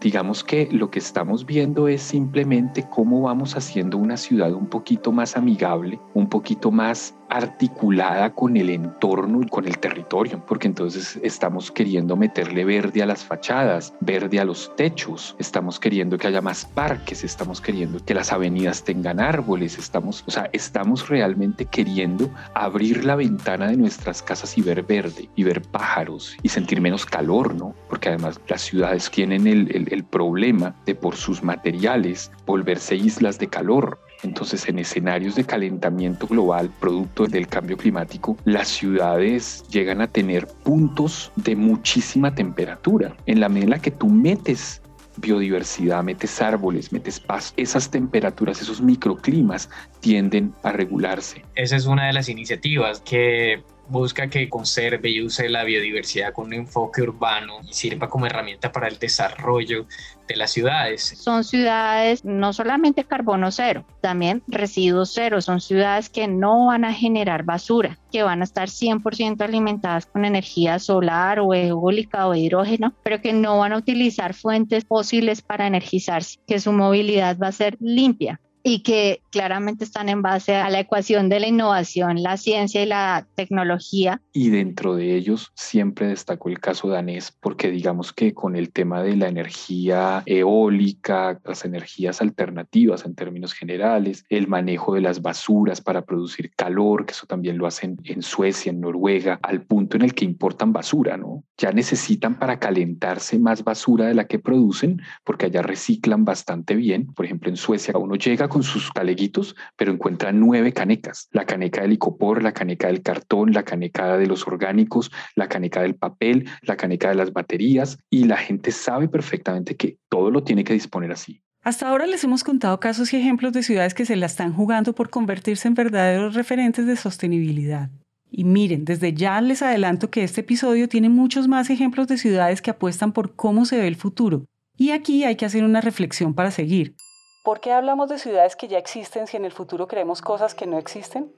Digamos 0.00 0.42
que 0.42 0.68
lo 0.72 0.90
que 0.90 0.98
estamos 0.98 1.46
viendo 1.46 1.86
es 1.86 2.02
simplemente 2.02 2.84
cómo 2.90 3.22
vamos 3.22 3.56
haciendo 3.56 3.98
una 3.98 4.16
ciudad 4.16 4.52
un 4.52 4.66
poquito 4.66 5.12
más 5.12 5.36
amigable, 5.36 6.00
un 6.14 6.28
poquito 6.28 6.72
más 6.72 7.14
articulada 7.32 8.34
con 8.34 8.58
el 8.58 8.68
entorno 8.68 9.40
y 9.42 9.48
con 9.48 9.66
el 9.66 9.78
territorio, 9.78 10.44
porque 10.46 10.66
entonces 10.68 11.18
estamos 11.22 11.70
queriendo 11.70 12.14
meterle 12.14 12.64
verde 12.64 13.02
a 13.02 13.06
las 13.06 13.24
fachadas, 13.24 13.94
verde 14.00 14.38
a 14.38 14.44
los 14.44 14.76
techos, 14.76 15.34
estamos 15.38 15.80
queriendo 15.80 16.18
que 16.18 16.26
haya 16.26 16.42
más 16.42 16.66
parques, 16.66 17.24
estamos 17.24 17.62
queriendo 17.62 18.04
que 18.04 18.12
las 18.12 18.32
avenidas 18.32 18.84
tengan 18.84 19.18
árboles, 19.18 19.78
estamos, 19.78 20.24
o 20.26 20.30
sea, 20.30 20.50
estamos 20.52 21.08
realmente 21.08 21.64
queriendo 21.64 22.28
abrir 22.52 23.02
la 23.04 23.16
ventana 23.16 23.68
de 23.68 23.78
nuestras 23.78 24.22
casas 24.22 24.58
y 24.58 24.60
ver 24.60 24.82
verde 24.82 25.30
y 25.34 25.44
ver 25.44 25.62
pájaros 25.62 26.36
y 26.42 26.50
sentir 26.50 26.82
menos 26.82 27.06
calor, 27.06 27.54
¿no? 27.54 27.74
Porque 27.88 28.10
además 28.10 28.38
las 28.46 28.60
ciudades 28.60 29.10
tienen 29.10 29.46
el, 29.46 29.74
el, 29.74 29.90
el 29.90 30.04
problema 30.04 30.74
de 30.84 30.94
por 30.94 31.16
sus 31.16 31.42
materiales 31.42 32.30
volverse 32.44 32.94
islas 32.94 33.38
de 33.38 33.48
calor 33.48 33.98
entonces, 34.22 34.68
en 34.68 34.78
escenarios 34.78 35.34
de 35.34 35.44
calentamiento 35.44 36.26
global, 36.26 36.70
producto 36.80 37.26
del 37.26 37.48
cambio 37.48 37.76
climático, 37.76 38.36
las 38.44 38.68
ciudades 38.68 39.64
llegan 39.68 40.00
a 40.00 40.06
tener 40.06 40.46
puntos 40.46 41.32
de 41.36 41.56
muchísima 41.56 42.34
temperatura. 42.34 43.16
En 43.26 43.40
la 43.40 43.48
medida 43.48 43.64
en 43.64 43.70
la 43.70 43.78
que 43.80 43.90
tú 43.90 44.08
metes 44.08 44.80
biodiversidad, 45.16 46.02
metes 46.02 46.40
árboles, 46.40 46.92
metes 46.92 47.20
paz, 47.20 47.52
esas 47.56 47.90
temperaturas, 47.90 48.62
esos 48.62 48.80
microclimas 48.80 49.68
tienden 50.00 50.54
a 50.62 50.72
regularse. 50.72 51.44
Esa 51.54 51.76
es 51.76 51.86
una 51.86 52.06
de 52.06 52.12
las 52.12 52.28
iniciativas 52.28 53.00
que 53.00 53.62
busca 53.88 54.28
que 54.28 54.48
conserve 54.48 55.10
y 55.10 55.22
use 55.22 55.48
la 55.48 55.64
biodiversidad 55.64 56.32
con 56.32 56.46
un 56.46 56.54
enfoque 56.54 57.02
urbano 57.02 57.60
y 57.68 57.72
sirva 57.72 58.08
como 58.08 58.26
herramienta 58.26 58.72
para 58.72 58.88
el 58.88 58.98
desarrollo 58.98 59.86
de 60.26 60.36
las 60.36 60.52
ciudades. 60.52 61.14
Son 61.18 61.44
ciudades 61.44 62.24
no 62.24 62.52
solamente 62.52 63.04
carbono 63.04 63.50
cero, 63.50 63.84
también 64.00 64.42
residuos 64.46 65.12
cero. 65.12 65.40
Son 65.40 65.60
ciudades 65.60 66.08
que 66.08 66.28
no 66.28 66.66
van 66.66 66.84
a 66.84 66.92
generar 66.92 67.44
basura, 67.44 67.98
que 68.10 68.22
van 68.22 68.40
a 68.40 68.44
estar 68.44 68.68
100% 68.68 69.42
alimentadas 69.42 70.06
con 70.06 70.24
energía 70.24 70.78
solar 70.78 71.40
o 71.40 71.54
eólica 71.54 72.26
o 72.26 72.34
hidrógeno, 72.34 72.94
pero 73.02 73.20
que 73.20 73.32
no 73.32 73.58
van 73.58 73.72
a 73.72 73.78
utilizar 73.78 74.34
fuentes 74.34 74.84
fósiles 74.84 75.42
para 75.42 75.66
energizarse, 75.66 76.38
que 76.46 76.60
su 76.60 76.72
movilidad 76.72 77.36
va 77.38 77.48
a 77.48 77.52
ser 77.52 77.76
limpia 77.80 78.40
y 78.62 78.80
que 78.80 79.22
claramente 79.30 79.84
están 79.84 80.08
en 80.08 80.22
base 80.22 80.54
a 80.56 80.70
la 80.70 80.80
ecuación 80.80 81.28
de 81.28 81.40
la 81.40 81.48
innovación, 81.48 82.22
la 82.22 82.36
ciencia 82.36 82.82
y 82.82 82.86
la 82.86 83.26
tecnología. 83.34 84.20
Y 84.32 84.50
dentro 84.50 84.94
de 84.94 85.16
ellos 85.16 85.52
siempre 85.54 86.06
destacó 86.06 86.48
el 86.48 86.60
caso 86.60 86.88
danés 86.88 87.32
porque 87.40 87.70
digamos 87.70 88.12
que 88.12 88.34
con 88.34 88.56
el 88.56 88.72
tema 88.72 89.02
de 89.02 89.16
la 89.16 89.28
energía 89.28 90.22
eólica, 90.26 91.40
las 91.44 91.64
energías 91.64 92.20
alternativas 92.20 93.04
en 93.04 93.14
términos 93.14 93.52
generales, 93.52 94.24
el 94.28 94.48
manejo 94.48 94.94
de 94.94 95.00
las 95.00 95.22
basuras 95.22 95.80
para 95.80 96.04
producir 96.04 96.52
calor, 96.54 97.06
que 97.06 97.12
eso 97.12 97.26
también 97.26 97.58
lo 97.58 97.66
hacen 97.66 97.98
en 98.04 98.22
Suecia, 98.22 98.70
en 98.70 98.80
Noruega, 98.80 99.38
al 99.42 99.62
punto 99.62 99.96
en 99.96 100.02
el 100.02 100.14
que 100.14 100.24
importan 100.24 100.72
basura, 100.72 101.16
¿no? 101.16 101.44
Ya 101.56 101.72
necesitan 101.72 102.38
para 102.38 102.58
calentarse 102.58 103.38
más 103.38 103.64
basura 103.64 104.06
de 104.06 104.14
la 104.14 104.26
que 104.26 104.38
producen 104.38 105.00
porque 105.24 105.46
allá 105.46 105.62
reciclan 105.62 106.24
bastante 106.24 106.74
bien. 106.74 107.06
Por 107.12 107.24
ejemplo, 107.24 107.48
en 107.50 107.56
Suecia 107.56 107.96
uno 107.96 108.14
llega 108.14 108.48
con 108.52 108.62
sus 108.62 108.92
taleguitos, 108.92 109.56
pero 109.76 109.92
encuentra 109.92 110.30
nueve 110.30 110.74
canecas. 110.74 111.28
La 111.30 111.46
caneca 111.46 111.80
del 111.80 111.90
licopor, 111.90 112.42
la 112.42 112.52
caneca 112.52 112.88
del 112.88 113.00
cartón, 113.00 113.52
la 113.52 113.62
caneca 113.62 114.18
de 114.18 114.26
los 114.26 114.46
orgánicos, 114.46 115.10
la 115.34 115.48
caneca 115.48 115.80
del 115.80 115.94
papel, 115.94 116.46
la 116.60 116.76
caneca 116.76 117.08
de 117.08 117.14
las 117.14 117.32
baterías 117.32 117.96
y 118.10 118.24
la 118.24 118.36
gente 118.36 118.70
sabe 118.70 119.08
perfectamente 119.08 119.74
que 119.74 119.96
todo 120.10 120.30
lo 120.30 120.44
tiene 120.44 120.64
que 120.64 120.74
disponer 120.74 121.12
así. 121.12 121.40
Hasta 121.62 121.88
ahora 121.88 122.06
les 122.06 122.24
hemos 122.24 122.44
contado 122.44 122.78
casos 122.78 123.14
y 123.14 123.16
ejemplos 123.16 123.54
de 123.54 123.62
ciudades 123.62 123.94
que 123.94 124.04
se 124.04 124.16
la 124.16 124.26
están 124.26 124.52
jugando 124.52 124.94
por 124.94 125.08
convertirse 125.08 125.66
en 125.66 125.74
verdaderos 125.74 126.34
referentes 126.34 126.86
de 126.86 126.96
sostenibilidad. 126.96 127.88
Y 128.30 128.44
miren, 128.44 128.84
desde 128.84 129.14
ya 129.14 129.40
les 129.40 129.62
adelanto 129.62 130.10
que 130.10 130.24
este 130.24 130.42
episodio 130.42 130.90
tiene 130.90 131.08
muchos 131.08 131.48
más 131.48 131.70
ejemplos 131.70 132.06
de 132.06 132.18
ciudades 132.18 132.60
que 132.60 132.70
apuestan 132.70 133.12
por 133.12 133.34
cómo 133.34 133.64
se 133.64 133.78
ve 133.78 133.86
el 133.86 133.96
futuro. 133.96 134.44
Y 134.76 134.90
aquí 134.90 135.24
hay 135.24 135.36
que 135.36 135.46
hacer 135.46 135.64
una 135.64 135.80
reflexión 135.80 136.34
para 136.34 136.50
seguir. 136.50 136.96
¿Por 137.42 137.58
qué 137.58 137.72
hablamos 137.72 138.08
de 138.08 138.18
ciudades 138.18 138.54
que 138.54 138.68
ya 138.68 138.78
existen 138.78 139.26
si 139.26 139.36
en 139.36 139.44
el 139.44 139.50
futuro 139.50 139.88
creemos 139.88 140.22
cosas 140.22 140.54
que 140.54 140.68
no 140.68 140.78
existen? 140.78 141.32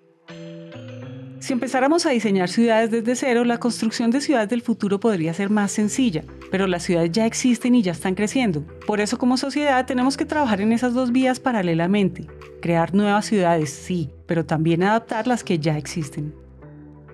Si 1.40 1.54
empezáramos 1.54 2.04
a 2.04 2.10
diseñar 2.10 2.50
ciudades 2.50 2.90
desde 2.90 3.16
cero, 3.16 3.44
la 3.44 3.58
construcción 3.58 4.10
de 4.10 4.20
ciudades 4.20 4.50
del 4.50 4.60
futuro 4.60 5.00
podría 5.00 5.32
ser 5.32 5.48
más 5.48 5.72
sencilla, 5.72 6.22
pero 6.50 6.66
las 6.66 6.82
ciudades 6.82 7.10
ya 7.10 7.24
existen 7.24 7.74
y 7.74 7.82
ya 7.82 7.92
están 7.92 8.14
creciendo. 8.14 8.66
Por 8.86 9.00
eso 9.00 9.16
como 9.16 9.38
sociedad 9.38 9.86
tenemos 9.86 10.18
que 10.18 10.26
trabajar 10.26 10.60
en 10.60 10.72
esas 10.72 10.92
dos 10.92 11.10
vías 11.10 11.40
paralelamente. 11.40 12.26
Crear 12.60 12.94
nuevas 12.94 13.24
ciudades, 13.24 13.70
sí, 13.70 14.10
pero 14.26 14.44
también 14.44 14.82
adaptar 14.82 15.26
las 15.26 15.42
que 15.42 15.58
ya 15.58 15.78
existen. 15.78 16.43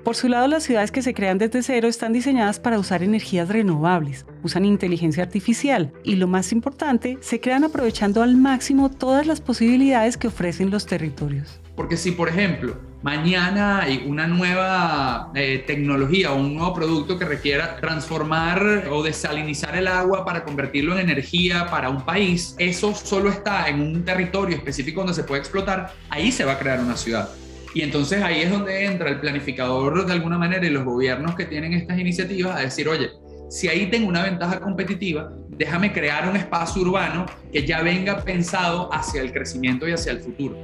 Por 0.04 0.16
su 0.16 0.28
lado, 0.28 0.46
las 0.46 0.62
ciudades 0.62 0.90
que 0.90 1.02
se 1.02 1.12
crean 1.12 1.36
desde 1.36 1.62
cero 1.62 1.86
están 1.86 2.14
diseñadas 2.14 2.58
para 2.58 2.78
usar 2.78 3.02
energías 3.02 3.48
renovables, 3.48 4.24
usan 4.42 4.64
inteligencia 4.64 5.22
artificial 5.22 5.92
y 6.04 6.16
lo 6.16 6.26
más 6.26 6.52
importante, 6.52 7.18
se 7.20 7.38
crean 7.38 7.64
aprovechando 7.64 8.22
al 8.22 8.36
máximo 8.36 8.90
todas 8.90 9.26
las 9.26 9.42
posibilidades 9.42 10.16
que 10.16 10.28
ofrecen 10.28 10.70
los 10.70 10.86
territorios. 10.86 11.60
Porque 11.76 11.98
si, 11.98 12.12
por 12.12 12.30
ejemplo, 12.30 12.78
mañana 13.02 13.82
hay 13.82 14.04
una 14.06 14.26
nueva 14.26 15.32
eh, 15.34 15.64
tecnología 15.66 16.32
o 16.32 16.36
un 16.36 16.54
nuevo 16.54 16.72
producto 16.72 17.18
que 17.18 17.26
requiera 17.26 17.76
transformar 17.76 18.88
o 18.90 19.02
desalinizar 19.02 19.76
el 19.76 19.86
agua 19.86 20.24
para 20.24 20.44
convertirlo 20.44 20.94
en 20.94 21.10
energía 21.10 21.66
para 21.70 21.90
un 21.90 22.06
país, 22.06 22.54
eso 22.58 22.94
solo 22.94 23.28
está 23.28 23.68
en 23.68 23.82
un 23.82 24.02
territorio 24.02 24.56
específico 24.56 25.00
donde 25.00 25.14
se 25.14 25.24
puede 25.24 25.40
explotar, 25.40 25.92
ahí 26.08 26.32
se 26.32 26.46
va 26.46 26.52
a 26.52 26.58
crear 26.58 26.80
una 26.80 26.96
ciudad. 26.96 27.28
Y 27.74 27.82
entonces 27.82 28.22
ahí 28.22 28.42
es 28.42 28.50
donde 28.50 28.84
entra 28.84 29.10
el 29.10 29.20
planificador 29.20 30.04
de 30.06 30.12
alguna 30.12 30.38
manera 30.38 30.66
y 30.66 30.70
los 30.70 30.84
gobiernos 30.84 31.36
que 31.36 31.44
tienen 31.44 31.72
estas 31.72 31.98
iniciativas 31.98 32.56
a 32.56 32.60
decir, 32.60 32.88
oye, 32.88 33.10
si 33.48 33.68
ahí 33.68 33.90
tengo 33.90 34.08
una 34.08 34.22
ventaja 34.22 34.60
competitiva, 34.60 35.32
déjame 35.50 35.92
crear 35.92 36.28
un 36.28 36.36
espacio 36.36 36.82
urbano 36.82 37.26
que 37.52 37.66
ya 37.66 37.82
venga 37.82 38.22
pensado 38.22 38.92
hacia 38.92 39.22
el 39.22 39.32
crecimiento 39.32 39.88
y 39.88 39.92
hacia 39.92 40.12
el 40.12 40.20
futuro. 40.20 40.56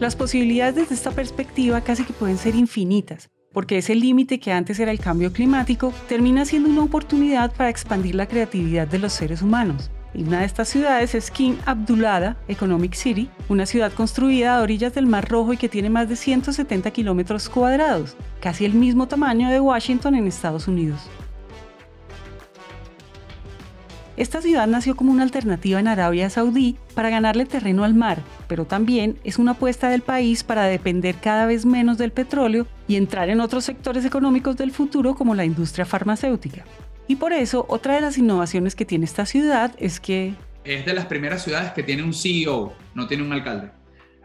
Las 0.00 0.16
posibilidades 0.16 0.74
desde 0.74 0.94
esta 0.94 1.12
perspectiva 1.12 1.80
casi 1.82 2.04
que 2.04 2.12
pueden 2.12 2.38
ser 2.38 2.56
infinitas, 2.56 3.28
porque 3.52 3.78
ese 3.78 3.94
límite 3.94 4.40
que 4.40 4.52
antes 4.52 4.80
era 4.80 4.90
el 4.90 4.98
cambio 4.98 5.32
climático 5.32 5.92
termina 6.08 6.44
siendo 6.44 6.68
una 6.68 6.82
oportunidad 6.82 7.54
para 7.54 7.70
expandir 7.70 8.16
la 8.16 8.26
creatividad 8.26 8.88
de 8.88 8.98
los 8.98 9.12
seres 9.12 9.42
humanos. 9.42 9.90
Una 10.14 10.40
de 10.40 10.44
estas 10.44 10.68
ciudades 10.68 11.14
es 11.14 11.30
King 11.30 11.54
Abdullah 11.64 12.36
Economic 12.46 12.92
City, 12.92 13.30
una 13.48 13.64
ciudad 13.64 13.92
construida 13.92 14.56
a 14.56 14.60
orillas 14.60 14.94
del 14.94 15.06
Mar 15.06 15.26
Rojo 15.26 15.54
y 15.54 15.56
que 15.56 15.70
tiene 15.70 15.88
más 15.88 16.06
de 16.08 16.16
170 16.16 16.90
kilómetros 16.90 17.48
cuadrados, 17.48 18.14
casi 18.40 18.66
el 18.66 18.74
mismo 18.74 19.08
tamaño 19.08 19.48
de 19.48 19.60
Washington 19.60 20.14
en 20.14 20.26
Estados 20.26 20.68
Unidos. 20.68 21.00
Esta 24.18 24.42
ciudad 24.42 24.66
nació 24.66 24.94
como 24.94 25.10
una 25.10 25.22
alternativa 25.22 25.80
en 25.80 25.88
Arabia 25.88 26.28
Saudí 26.28 26.76
para 26.94 27.08
ganarle 27.08 27.46
terreno 27.46 27.82
al 27.82 27.94
mar, 27.94 28.18
pero 28.46 28.66
también 28.66 29.18
es 29.24 29.38
una 29.38 29.52
apuesta 29.52 29.88
del 29.88 30.02
país 30.02 30.44
para 30.44 30.64
depender 30.64 31.16
cada 31.22 31.46
vez 31.46 31.64
menos 31.64 31.96
del 31.96 32.12
petróleo 32.12 32.66
y 32.86 32.96
entrar 32.96 33.30
en 33.30 33.40
otros 33.40 33.64
sectores 33.64 34.04
económicos 34.04 34.58
del 34.58 34.72
futuro 34.72 35.14
como 35.14 35.34
la 35.34 35.46
industria 35.46 35.86
farmacéutica. 35.86 36.64
Y 37.08 37.16
por 37.16 37.32
eso, 37.32 37.66
otra 37.68 37.94
de 37.94 38.00
las 38.00 38.18
innovaciones 38.18 38.74
que 38.74 38.84
tiene 38.84 39.04
esta 39.04 39.26
ciudad 39.26 39.74
es 39.78 40.00
que... 40.00 40.34
Es 40.64 40.86
de 40.86 40.94
las 40.94 41.06
primeras 41.06 41.42
ciudades 41.42 41.72
que 41.72 41.82
tiene 41.82 42.02
un 42.02 42.14
CEO, 42.14 42.72
no 42.94 43.06
tiene 43.06 43.24
un 43.24 43.32
alcalde. 43.32 43.70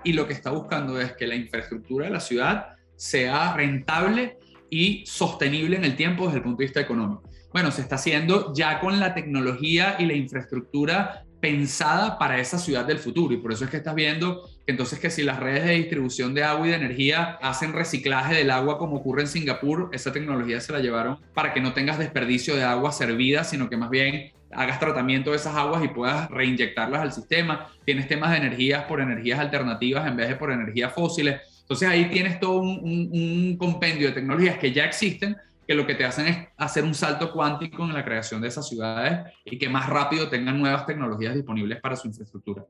Y 0.04 0.14
lo 0.14 0.28
que 0.28 0.34
está 0.34 0.52
buscando 0.52 1.00
es 1.02 1.14
que 1.14 1.28
la 1.28 1.36
infraestructura 1.36 2.06
de 2.06 2.12
la 2.12 2.20
ciudad 2.20 2.76
sea 2.96 3.54
rentable 3.56 4.38
y 4.70 5.04
sostenible 5.06 5.78
en 5.78 5.86
el 5.86 5.96
tiempo 5.96 6.26
desde 6.26 6.38
el 6.38 6.44
punto 6.44 6.60
de 6.60 6.66
vista 6.66 6.80
económico. 6.80 7.24
Bueno, 7.52 7.72
se 7.72 7.82
está 7.82 7.96
haciendo 7.96 8.54
ya 8.54 8.80
con 8.80 9.00
la 9.00 9.14
tecnología 9.14 9.96
y 10.00 10.06
la 10.06 10.14
infraestructura 10.14 11.26
pensada 11.40 12.18
para 12.18 12.40
esa 12.40 12.58
ciudad 12.58 12.86
del 12.86 13.00
futuro 13.00 13.34
y 13.34 13.38
por 13.38 13.52
eso 13.52 13.66
es 13.66 13.70
que 13.70 13.78
estás 13.78 13.94
viendo 13.94 14.50
que 14.66 14.72
entonces 14.72 15.00
que 15.00 15.10
si 15.10 15.24
las 15.24 15.40
redes 15.40 15.66
de 15.66 15.74
distribución 15.74 16.34
de 16.34 16.44
agua 16.44 16.68
y 16.68 16.72
de 16.72 16.78
energía 16.78 17.38
hacen 17.42 17.74
reciclaje 17.74 18.36
del 18.36 18.50
agua 18.50 18.78
como 18.78 18.98
ocurre 18.98 19.22
en 19.22 19.28
Singapur, 19.28 19.90
esa 19.94 20.12
tecnología 20.12 20.60
se 20.62 20.74
la 20.74 20.80
llevaron 20.80 21.20
para 21.34 21.54
que 21.54 21.62
no 21.62 21.74
tengas 21.74 22.00
desperdicio 22.00 22.56
de 22.56 22.64
agua 22.64 22.92
servida, 22.92 23.44
sino 23.44 23.70
que 23.70 23.78
más 23.78 23.90
bien 23.90 24.32
hagas 24.52 24.80
tratamiento 24.80 25.32
de 25.32 25.38
esas 25.38 25.56
aguas 25.56 25.84
y 25.84 25.90
puedas 25.90 26.30
reinyectarlas 26.30 27.02
al 27.02 27.12
sistema. 27.12 27.70
Tienes 27.86 28.08
temas 28.08 28.32
de 28.32 28.38
energías 28.38 28.86
por 28.86 29.02
energías 29.02 29.40
alternativas 29.40 30.08
en 30.08 30.16
vez 30.16 30.30
de 30.30 30.36
por 30.36 30.52
energías 30.52 30.94
fósiles. 30.94 31.42
Entonces 31.62 31.90
ahí 31.90 32.10
tienes 32.10 32.40
todo 32.40 32.62
un, 32.62 33.10
un 33.12 33.58
compendio 33.58 34.08
de 34.08 34.14
tecnologías 34.14 34.58
que 34.58 34.72
ya 34.72 34.86
existen, 34.86 35.36
que 35.68 35.76
lo 35.76 35.86
que 35.86 35.96
te 35.96 36.06
hacen 36.06 36.28
es 36.28 36.48
hacer 36.58 36.84
un 36.86 36.94
salto 36.94 37.32
cuántico 37.34 37.84
en 37.84 37.94
la 37.94 38.06
creación 38.06 38.42
de 38.42 38.48
esas 38.48 38.68
ciudades 38.68 39.34
y 39.44 39.58
que 39.58 39.68
más 39.68 39.90
rápido 39.90 40.30
tengan 40.30 40.60
nuevas 40.60 40.86
tecnologías 40.86 41.36
disponibles 41.36 41.82
para 41.82 41.98
su 41.98 42.08
infraestructura. 42.08 42.64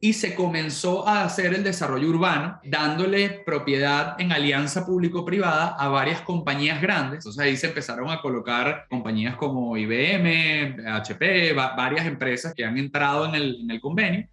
Y 0.00 0.12
se 0.12 0.34
comenzó 0.34 1.06
a 1.06 1.24
hacer 1.24 1.52
el 1.52 1.64
desarrollo 1.64 2.08
urbano 2.08 2.60
dándole 2.64 3.42
propiedad 3.44 4.18
en 4.18 4.32
alianza 4.32 4.86
público-privada 4.86 5.74
a 5.78 5.88
varias 5.88 6.20
compañías 6.22 6.80
grandes. 6.80 7.18
Entonces 7.18 7.44
ahí 7.44 7.56
se 7.56 7.66
empezaron 7.66 8.08
a 8.08 8.22
colocar 8.22 8.86
compañías 8.88 9.36
como 9.36 9.76
IBM, 9.76 10.86
HP, 10.86 11.52
varias 11.52 12.06
empresas 12.06 12.54
que 12.54 12.64
han 12.64 12.78
entrado 12.78 13.26
en 13.26 13.34
el, 13.34 13.60
en 13.62 13.70
el 13.72 13.80
convenio 13.80 14.28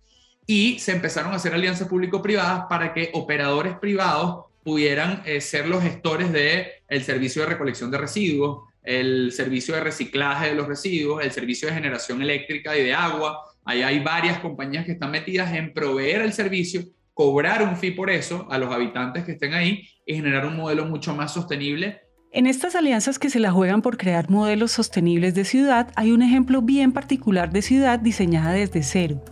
y 0.48 0.80
se 0.80 0.92
empezaron 0.92 1.34
a 1.34 1.38
hacer 1.38 1.54
alianzas 1.54 1.88
público-privadas 1.88 2.66
para 2.70 2.94
que 2.94 3.10
operadores 3.14 3.78
privados 3.80 4.46
pudieran 4.66 5.22
eh, 5.28 5.42
ser 5.42 5.68
los 5.68 5.84
gestores 5.84 6.34
del 6.34 6.66
el 6.88 7.04
servicio 7.04 7.44
de 7.44 7.50
recolección 7.50 7.92
de 7.92 8.00
residuos, 8.00 8.64
el 8.82 9.32
servicio 9.32 9.76
de 9.76 9.82
reciclaje 9.82 10.50
de 10.50 10.56
los 10.56 10.68
residuos, 10.68 11.24
el 11.24 11.32
servicio 11.32 11.68
de 11.68 11.76
generación 11.76 12.20
eléctrica 12.24 12.76
y 12.76 12.84
de 12.84 12.96
agua. 12.96 13.44
Ahí 13.64 13.84
hay 13.84 14.00
varias 14.00 14.40
compañías 14.40 14.86
que 14.86 14.94
están 14.94 15.12
metidas 15.12 15.54
en 15.54 15.72
proveer 15.72 16.22
el 16.22 16.34
servicio, 16.34 16.82
cobrar 17.14 17.62
un 17.62 17.78
fee 17.78 17.92
por 17.92 18.10
eso 18.10 18.48
a 18.50 18.58
los 18.58 18.74
habitantes 18.74 19.24
que 19.24 19.34
estén 19.34 19.54
ahí 19.54 19.88
y 20.04 20.16
generar 20.16 20.48
un 20.48 20.58
modelo 20.58 20.86
mucho 20.86 21.16
más 21.16 21.32
sostenible. 21.32 22.02
En 22.32 22.48
estas 22.48 22.74
alianzas 22.74 23.20
que 23.20 23.30
se 23.30 23.40
la 23.40 23.52
juegan 23.52 23.84
por 23.84 23.98
crear 23.98 24.32
modelos 24.32 24.72
sostenibles 24.72 25.36
de 25.36 25.46
ciudad, 25.46 25.92
hay 25.96 26.12
un 26.12 26.24
ejemplo 26.24 26.64
bien 26.64 26.92
particular 26.92 27.52
de 27.52 27.62
ciudad 27.62 28.00
diseñada 28.00 28.54
desde 28.54 28.82
cero. 28.82 29.24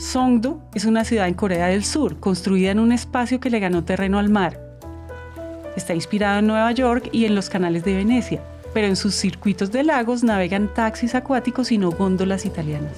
Songdo 0.00 0.62
es 0.72 0.86
una 0.86 1.04
ciudad 1.04 1.28
en 1.28 1.34
Corea 1.34 1.66
del 1.66 1.84
Sur, 1.84 2.18
construida 2.20 2.70
en 2.70 2.78
un 2.78 2.90
espacio 2.90 3.38
que 3.38 3.50
le 3.50 3.60
ganó 3.60 3.84
terreno 3.84 4.18
al 4.18 4.30
mar. 4.30 4.58
Está 5.76 5.94
inspirado 5.94 6.38
en 6.38 6.46
Nueva 6.46 6.72
York 6.72 7.10
y 7.12 7.26
en 7.26 7.34
los 7.34 7.50
canales 7.50 7.84
de 7.84 7.96
Venecia, 7.96 8.40
pero 8.72 8.86
en 8.86 8.96
sus 8.96 9.14
circuitos 9.14 9.70
de 9.70 9.84
lagos 9.84 10.24
navegan 10.24 10.72
taxis 10.72 11.14
acuáticos 11.14 11.70
y 11.70 11.76
no 11.76 11.90
góndolas 11.90 12.46
italianas. 12.46 12.94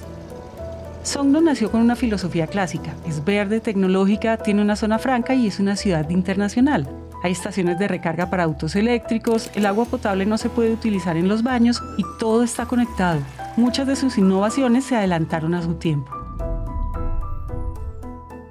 Songdo 1.03 1.41
nació 1.41 1.69
con 1.69 1.81
una 1.81 1.97
filosofía 1.97 2.47
clásica, 2.47 2.93
es 3.05 3.25
verde, 3.25 3.59
tecnológica, 3.59 4.37
tiene 4.37 4.61
una 4.61 4.77
zona 4.77 4.97
franca 4.97 5.35
y 5.35 5.47
es 5.47 5.59
una 5.59 5.75
ciudad 5.75 6.09
internacional. 6.09 6.87
Hay 7.21 7.33
estaciones 7.33 7.77
de 7.79 7.89
recarga 7.89 8.29
para 8.29 8.43
autos 8.43 8.77
eléctricos, 8.77 9.51
el 9.55 9.65
agua 9.65 9.83
potable 9.83 10.25
no 10.25 10.37
se 10.37 10.49
puede 10.49 10.71
utilizar 10.71 11.17
en 11.17 11.27
los 11.27 11.43
baños 11.43 11.83
y 11.97 12.03
todo 12.17 12.43
está 12.43 12.65
conectado. 12.65 13.19
Muchas 13.57 13.87
de 13.87 13.97
sus 13.97 14.17
innovaciones 14.17 14.85
se 14.85 14.95
adelantaron 14.95 15.53
a 15.53 15.61
su 15.61 15.73
tiempo. 15.73 16.22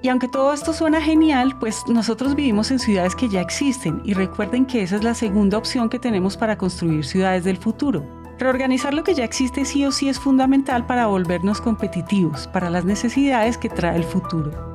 Y 0.02 0.08
aunque 0.08 0.28
todo 0.28 0.52
esto 0.52 0.72
suena 0.72 1.00
genial, 1.00 1.56
pues 1.58 1.84
nosotros 1.86 2.34
vivimos 2.34 2.70
en 2.72 2.80
ciudades 2.80 3.14
que 3.14 3.28
ya 3.28 3.40
existen 3.40 4.02
y 4.04 4.14
recuerden 4.14 4.66
que 4.66 4.82
esa 4.82 4.96
es 4.96 5.04
la 5.04 5.14
segunda 5.14 5.56
opción 5.56 5.88
que 5.88 6.00
tenemos 6.00 6.36
para 6.36 6.58
construir 6.58 7.04
ciudades 7.04 7.44
del 7.44 7.56
futuro. 7.56 8.04
Reorganizar 8.38 8.94
lo 8.94 9.04
que 9.04 9.14
ya 9.14 9.24
existe 9.24 9.64
sí 9.64 9.84
o 9.84 9.92
sí 9.92 10.08
es 10.08 10.18
fundamental 10.18 10.86
para 10.86 11.06
volvernos 11.06 11.60
competitivos, 11.60 12.48
para 12.48 12.68
las 12.68 12.84
necesidades 12.84 13.56
que 13.56 13.68
trae 13.68 13.96
el 13.96 14.04
futuro. 14.04 14.72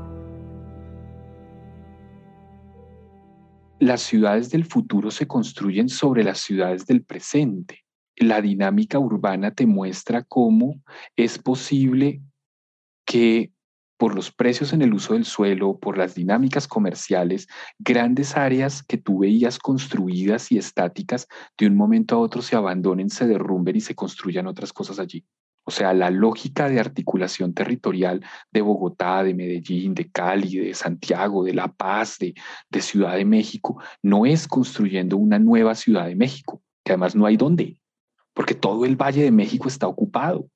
las 3.80 4.02
ciudades 4.02 4.50
del 4.50 4.66
futuro 4.66 5.12
se 5.12 5.28
construyen 5.28 5.90
sobre 5.90 6.24
las 6.24 6.40
ciudades 6.40 6.86
del 6.86 7.04
presente. 7.04 7.86
La 8.16 8.42
dinámica 8.42 9.00
urbana 9.00 9.52
te 9.52 9.66
muestra 9.66 10.24
cómo 10.24 10.82
es 11.16 11.38
posible 11.38 12.22
que 13.06 13.52
por 13.98 14.16
los 14.16 14.32
precios 14.32 14.74
en 14.74 14.82
el 14.82 14.94
uso 14.94 15.14
del 15.14 15.26
suelo, 15.26 15.78
por 15.80 15.98
las 15.98 16.16
dinámicas 16.16 16.68
comerciales, 16.68 17.48
grandes 17.80 18.38
áreas 18.38 18.84
que 18.84 18.98
tú 18.98 19.20
veías 19.20 19.60
construidas 19.60 20.52
y 20.52 20.58
estáticas, 20.58 21.28
de 21.58 21.68
un 21.68 21.76
momento 21.76 22.16
a 22.16 22.20
otro 22.20 22.42
se 22.42 22.56
abandonen, 22.56 23.10
se 23.10 23.28
derrumben 23.28 23.76
y 23.76 23.82
se 23.82 23.96
construyan 23.96 24.48
otras 24.48 24.72
cosas 24.72 25.00
allí. 25.00 25.26
O 25.68 25.72
sea, 25.72 25.94
la 25.94 26.10
lógica 26.10 26.70
de 26.70 26.80
articulación 26.80 27.54
territorial 27.54 28.24
de 28.54 28.62
Bogotá, 28.62 29.22
de 29.22 29.34
Medellín, 29.34 29.94
de 29.96 30.10
Cali, 30.10 30.60
de 30.60 30.74
Santiago, 30.74 31.44
de 31.44 31.54
La 31.54 31.68
Paz, 31.68 32.18
de, 32.20 32.82
Ciudad 32.82 33.18
de 33.18 33.26
México, 33.26 33.82
no 34.02 34.26
es 34.26 34.48
construyendo 34.48 35.18
una 35.18 35.40
nueva 35.40 35.76
Ciudad 35.76 36.08
de 36.08 36.16
México, 36.16 36.62
que 36.86 36.94
además 36.94 37.18
no 37.18 37.26
hay 37.26 37.36
dónde, 37.36 37.82
porque 38.34 38.56
todo 38.56 38.86
el 38.86 38.96
Valle 38.96 39.24
de 39.24 39.32
México 39.32 39.68
está 39.68 39.88
ocupado. 39.88 40.48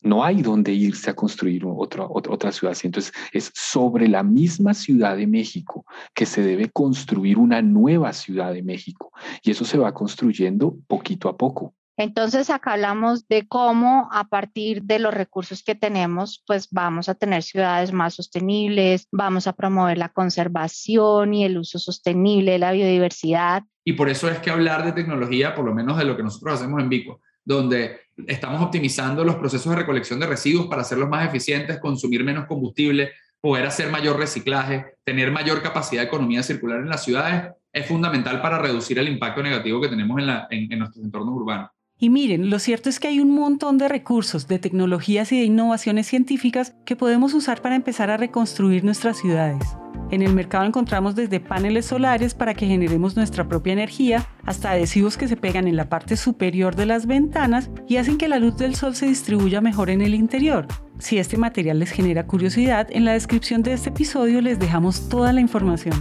No 0.00 0.24
hay 0.24 0.42
dónde 0.42 0.72
irse 0.72 1.10
a 1.10 1.14
construir 1.14 1.64
otra, 1.66 2.06
otra, 2.08 2.32
otra 2.32 2.52
ciudad. 2.52 2.76
Entonces, 2.82 3.12
es 3.32 3.50
sobre 3.54 4.08
la 4.08 4.22
misma 4.22 4.74
Ciudad 4.74 5.16
de 5.16 5.26
México 5.26 5.84
que 6.14 6.26
se 6.26 6.42
debe 6.42 6.70
construir 6.70 7.38
una 7.38 7.62
nueva 7.62 8.12
Ciudad 8.12 8.52
de 8.52 8.62
México. 8.62 9.12
Y 9.42 9.50
eso 9.50 9.64
se 9.64 9.78
va 9.78 9.94
construyendo 9.94 10.76
poquito 10.86 11.28
a 11.28 11.36
poco. 11.36 11.74
Entonces, 11.98 12.50
acá 12.50 12.74
hablamos 12.74 13.26
de 13.26 13.48
cómo 13.48 14.08
a 14.12 14.24
partir 14.24 14.82
de 14.82 14.98
los 14.98 15.14
recursos 15.14 15.62
que 15.62 15.74
tenemos, 15.74 16.44
pues 16.46 16.68
vamos 16.70 17.08
a 17.08 17.14
tener 17.14 17.42
ciudades 17.42 17.90
más 17.90 18.14
sostenibles, 18.14 19.08
vamos 19.10 19.46
a 19.46 19.54
promover 19.54 19.96
la 19.96 20.10
conservación 20.10 21.32
y 21.32 21.44
el 21.44 21.56
uso 21.56 21.78
sostenible 21.78 22.52
de 22.52 22.58
la 22.58 22.72
biodiversidad. 22.72 23.62
Y 23.82 23.94
por 23.94 24.10
eso 24.10 24.28
es 24.28 24.38
que 24.40 24.50
hablar 24.50 24.84
de 24.84 24.92
tecnología, 24.92 25.54
por 25.54 25.64
lo 25.64 25.74
menos 25.74 25.96
de 25.96 26.04
lo 26.04 26.18
que 26.18 26.22
nosotros 26.22 26.60
hacemos 26.60 26.82
en 26.82 26.90
Vico, 26.90 27.22
donde 27.42 28.00
estamos 28.26 28.62
optimizando 28.62 29.24
los 29.24 29.36
procesos 29.36 29.70
de 29.70 29.76
recolección 29.76 30.20
de 30.20 30.26
residuos 30.26 30.66
para 30.66 30.82
hacerlos 30.82 31.08
más 31.08 31.26
eficientes, 31.26 31.78
consumir 31.78 32.24
menos 32.24 32.46
combustible, 32.46 33.10
poder 33.40 33.66
hacer 33.66 33.90
mayor 33.90 34.18
reciclaje, 34.18 34.96
tener 35.04 35.30
mayor 35.30 35.62
capacidad 35.62 36.02
de 36.02 36.08
economía 36.08 36.42
circular 36.42 36.80
en 36.80 36.88
las 36.88 37.04
ciudades, 37.04 37.52
es 37.72 37.86
fundamental 37.86 38.40
para 38.40 38.58
reducir 38.58 38.98
el 38.98 39.08
impacto 39.08 39.42
negativo 39.42 39.80
que 39.80 39.88
tenemos 39.88 40.20
en, 40.50 40.72
en 40.72 40.78
nuestros 40.78 41.04
entornos 41.04 41.34
urbanos. 41.34 41.70
Y 41.98 42.10
miren, 42.10 42.50
lo 42.50 42.58
cierto 42.58 42.90
es 42.90 43.00
que 43.00 43.08
hay 43.08 43.20
un 43.20 43.34
montón 43.34 43.78
de 43.78 43.88
recursos, 43.88 44.48
de 44.48 44.58
tecnologías 44.58 45.32
y 45.32 45.38
de 45.38 45.44
innovaciones 45.44 46.06
científicas 46.06 46.74
que 46.84 46.96
podemos 46.96 47.32
usar 47.32 47.62
para 47.62 47.74
empezar 47.74 48.10
a 48.10 48.18
reconstruir 48.18 48.84
nuestras 48.84 49.18
ciudades. 49.18 49.76
En 50.10 50.22
el 50.22 50.32
mercado 50.32 50.64
encontramos 50.64 51.16
desde 51.16 51.40
paneles 51.40 51.86
solares 51.86 52.34
para 52.34 52.54
que 52.54 52.66
generemos 52.66 53.16
nuestra 53.16 53.48
propia 53.48 53.72
energía, 53.72 54.26
hasta 54.44 54.70
adhesivos 54.70 55.16
que 55.16 55.26
se 55.26 55.36
pegan 55.36 55.66
en 55.66 55.76
la 55.76 55.88
parte 55.88 56.16
superior 56.16 56.76
de 56.76 56.86
las 56.86 57.06
ventanas 57.06 57.70
y 57.88 57.96
hacen 57.96 58.16
que 58.16 58.28
la 58.28 58.38
luz 58.38 58.56
del 58.56 58.76
sol 58.76 58.94
se 58.94 59.06
distribuya 59.06 59.60
mejor 59.60 59.90
en 59.90 60.00
el 60.00 60.14
interior. 60.14 60.68
Si 60.98 61.18
este 61.18 61.36
material 61.36 61.80
les 61.80 61.90
genera 61.90 62.26
curiosidad, 62.26 62.86
en 62.90 63.04
la 63.04 63.12
descripción 63.12 63.62
de 63.62 63.72
este 63.72 63.90
episodio 63.90 64.40
les 64.40 64.58
dejamos 64.58 65.08
toda 65.08 65.32
la 65.32 65.40
información. 65.40 65.94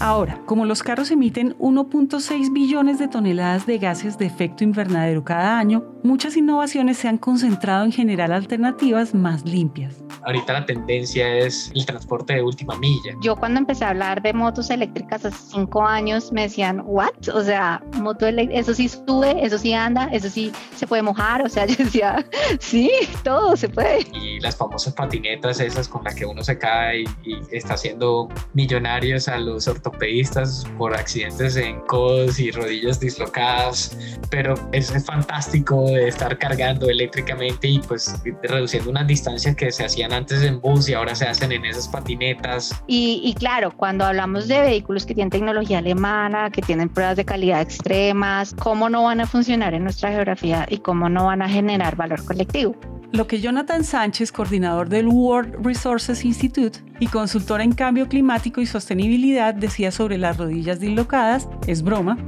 Ahora, 0.00 0.40
como 0.46 0.64
los 0.64 0.82
carros 0.82 1.10
emiten 1.10 1.58
1.6 1.58 2.54
billones 2.54 2.98
de 2.98 3.06
toneladas 3.06 3.66
de 3.66 3.76
gases 3.76 4.16
de 4.16 4.24
efecto 4.24 4.64
invernadero 4.64 5.24
cada 5.24 5.58
año, 5.58 5.84
muchas 6.02 6.38
innovaciones 6.38 6.96
se 6.96 7.06
han 7.06 7.18
concentrado 7.18 7.84
en 7.84 7.92
generar 7.92 8.32
alternativas 8.32 9.14
más 9.14 9.44
limpias. 9.44 10.02
Ahorita 10.24 10.54
la 10.54 10.64
tendencia 10.64 11.36
es 11.36 11.70
el 11.74 11.84
transporte 11.84 12.34
de 12.34 12.42
última 12.42 12.78
milla. 12.78 13.14
Yo 13.22 13.36
cuando 13.36 13.58
empecé 13.60 13.84
a 13.84 13.90
hablar 13.90 14.22
de 14.22 14.32
motos 14.32 14.70
eléctricas 14.70 15.26
hace 15.26 15.36
cinco 15.50 15.82
años 15.86 16.32
me 16.32 16.42
decían, 16.42 16.82
¿what? 16.86 17.28
O 17.34 17.42
sea, 17.42 17.82
moto 18.00 18.26
eso 18.26 18.72
sí 18.72 18.88
sube, 18.88 19.44
eso 19.44 19.58
sí 19.58 19.74
anda, 19.74 20.08
eso 20.12 20.30
sí 20.30 20.50
se 20.76 20.86
puede 20.86 21.02
mojar. 21.02 21.42
O 21.42 21.48
sea, 21.50 21.66
yo 21.66 21.76
decía, 21.76 22.24
sí, 22.58 22.90
todo 23.22 23.54
se 23.54 23.68
puede. 23.68 24.06
Y 24.14 24.40
las 24.40 24.56
famosas 24.56 24.94
patinetas 24.94 25.60
esas 25.60 25.88
con 25.88 26.04
las 26.04 26.14
que 26.14 26.24
uno 26.24 26.42
se 26.42 26.56
cae 26.58 27.00
y, 27.00 27.04
y 27.22 27.38
está 27.52 27.74
haciendo 27.74 28.28
millonarios 28.54 29.28
a 29.28 29.38
los 29.38 29.68
ortopedistas 29.90 30.66
por 30.78 30.94
accidentes 30.94 31.56
en 31.56 31.80
codos 31.80 32.38
y 32.38 32.50
rodillas 32.50 33.00
dislocadas. 33.00 33.96
Pero 34.30 34.54
es, 34.72 34.90
fantástico 35.04 35.88
estar 35.88 36.36
cargando 36.38 36.88
eléctricamente 36.88 37.68
y 37.68 37.78
pues 37.80 38.20
reduciendo 38.42 38.90
unas 38.90 39.06
distancias 39.06 39.56
que 39.56 39.72
se 39.72 39.84
hacían 39.84 40.12
antes 40.12 40.42
en 40.42 40.60
bus 40.60 40.88
y 40.88 40.94
ahora 40.94 41.14
se 41.14 41.26
hacen 41.26 41.52
en 41.52 41.64
esas 41.64 41.88
patinetas. 41.88 42.82
Y, 42.86 43.20
y 43.24 43.34
claro, 43.34 43.72
cuando 43.76 44.04
hablamos 44.04 44.46
de 44.48 44.60
vehículos 44.60 45.06
que 45.06 45.14
tienen 45.14 45.30
tecnología 45.30 45.78
alemana, 45.78 46.50
que 46.50 46.62
tienen 46.62 46.88
pruebas 46.88 47.16
de 47.16 47.24
calidad 47.24 47.60
extremas, 47.60 48.54
¿cómo 48.58 48.88
no 48.88 49.04
van 49.04 49.20
a 49.20 49.26
funcionar 49.26 49.74
en 49.74 49.84
nuestra 49.84 50.10
geografía 50.10 50.66
y 50.68 50.78
cómo 50.78 51.08
no 51.08 51.26
van 51.26 51.42
a 51.42 51.48
generar 51.48 51.96
valor 51.96 52.24
colectivo? 52.24 52.76
Lo 53.12 53.26
que 53.26 53.40
Jonathan 53.40 53.82
Sánchez, 53.82 54.30
coordinador 54.30 54.88
del 54.88 55.08
World 55.08 55.66
Resources 55.66 56.24
Institute 56.24 56.78
y 57.00 57.08
consultor 57.08 57.60
en 57.60 57.72
cambio 57.72 58.08
climático 58.08 58.60
y 58.60 58.66
sostenibilidad, 58.66 59.52
decía 59.52 59.90
sobre 59.90 60.16
las 60.16 60.36
rodillas 60.36 60.78
dislocadas, 60.78 61.48
es 61.66 61.82
broma, 61.82 62.18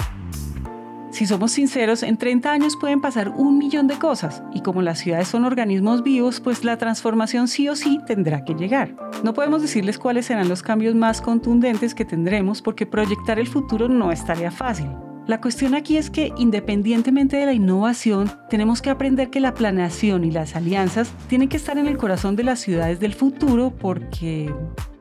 si 1.13 1.27
somos 1.27 1.53
sinceros, 1.53 2.03
en 2.03 2.17
30 2.17 2.51
años 2.51 2.77
pueden 2.77 3.03
pasar 3.03 3.29
un 3.29 3.59
millón 3.59 3.87
de 3.87 3.99
cosas 3.99 4.43
y 4.55 4.63
como 4.63 4.81
las 4.81 4.99
ciudades 4.99 5.29
son 5.29 5.45
organismos 5.45 6.03
vivos, 6.03 6.41
pues 6.41 6.65
la 6.65 6.79
transformación 6.79 7.49
sí 7.49 7.69
o 7.69 7.77
sí 7.77 8.01
tendrá 8.07 8.45
que 8.45 8.55
llegar. 8.55 8.97
No 9.23 9.35
podemos 9.35 9.61
decirles 9.61 9.99
cuáles 9.99 10.25
serán 10.27 10.49
los 10.49 10.63
cambios 10.63 10.95
más 10.95 11.21
contundentes 11.21 11.95
que 11.95 12.07
tendremos 12.07 12.63
porque 12.63 12.87
proyectar 12.87 13.39
el 13.39 13.47
futuro 13.47 13.91
no 13.91 14.11
es 14.11 14.25
tarea 14.25 14.51
fácil. 14.51 14.89
La 15.33 15.41
cuestión 15.41 15.75
aquí 15.75 15.97
es 15.97 16.11
que 16.11 16.31
independientemente 16.37 17.39
de 17.39 17.47
la 17.47 17.55
innovación, 17.55 18.31
tenemos 18.51 18.83
que 18.83 18.91
aprender 18.91 19.31
que 19.31 19.41
la 19.41 19.55
planeación 19.55 20.25
y 20.25 20.31
las 20.31 20.57
alianzas 20.57 21.11
tienen 21.27 21.49
que 21.49 21.57
estar 21.57 21.79
en 21.79 21.87
el 21.87 21.97
corazón 21.97 22.37
de 22.37 22.45
las 22.45 22.61
ciudades 22.61 23.01
del 23.01 23.15
futuro 23.15 23.71
porque 23.71 24.53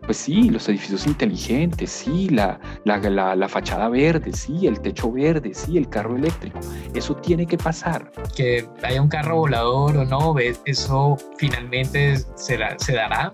pues 0.06 0.16
sí, 0.16 0.50
los 0.50 0.70
edificios 0.70 1.06
inteligentes, 1.06 1.92
sí, 1.92 2.30
la, 2.30 2.62
la, 2.86 3.36
la, 3.36 3.50
fachada 3.50 3.90
verde, 3.90 4.32
sí, 4.32 4.68
el 4.68 4.80
techo 4.80 5.12
verde, 5.12 5.54
sí, 5.54 5.78
el 5.78 5.90
carro 5.90 6.16
eléctrico. 6.16 6.60
Eso 6.94 7.14
tiene 7.18 7.46
que 7.46 7.58
pasar. 7.58 8.10
Que 8.34 8.66
haya 8.84 9.02
un 9.02 9.10
carro 9.10 9.36
volador 9.36 9.98
o 9.98 10.06
no, 10.06 10.34
eso 10.66 11.18
finalmente 11.38 12.18
se, 12.36 12.58
se 12.78 12.94
dará 12.94 13.34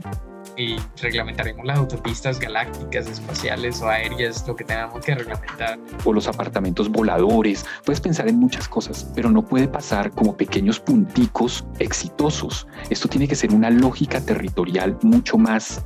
y 0.58 0.76
reglamentaremos 1.02 1.66
las 1.66 1.78
autopistas 1.78 2.40
galácticas, 2.40 3.08
espaciales 3.08 3.82
o 3.82 3.90
aéreas, 3.90 4.46
lo 4.48 4.56
que 4.56 4.64
tengamos 4.64 5.06
que 5.06 5.16
reglamentar. 5.16 5.80
O 6.04 6.14
los 6.14 6.28
apartamentos 6.28 6.90
voladores. 6.90 7.66
Puedes 7.86 8.02
pensar 8.02 8.28
en 8.28 8.40
muchas 8.40 8.68
cosas, 8.68 9.10
pero 9.16 9.30
no 9.30 9.46
puede 9.46 9.68
pasar 9.68 10.12
como 10.12 10.36
pequeños 10.36 10.80
punticos 10.80 11.66
exitosos. 11.80 12.68
Esto 12.90 13.08
tiene 13.08 13.28
que 13.28 13.36
ser 13.36 13.54
una 13.54 13.70
lógica 13.70 14.20
territorial 14.20 14.98
mucho 15.04 15.38
más 15.38 15.86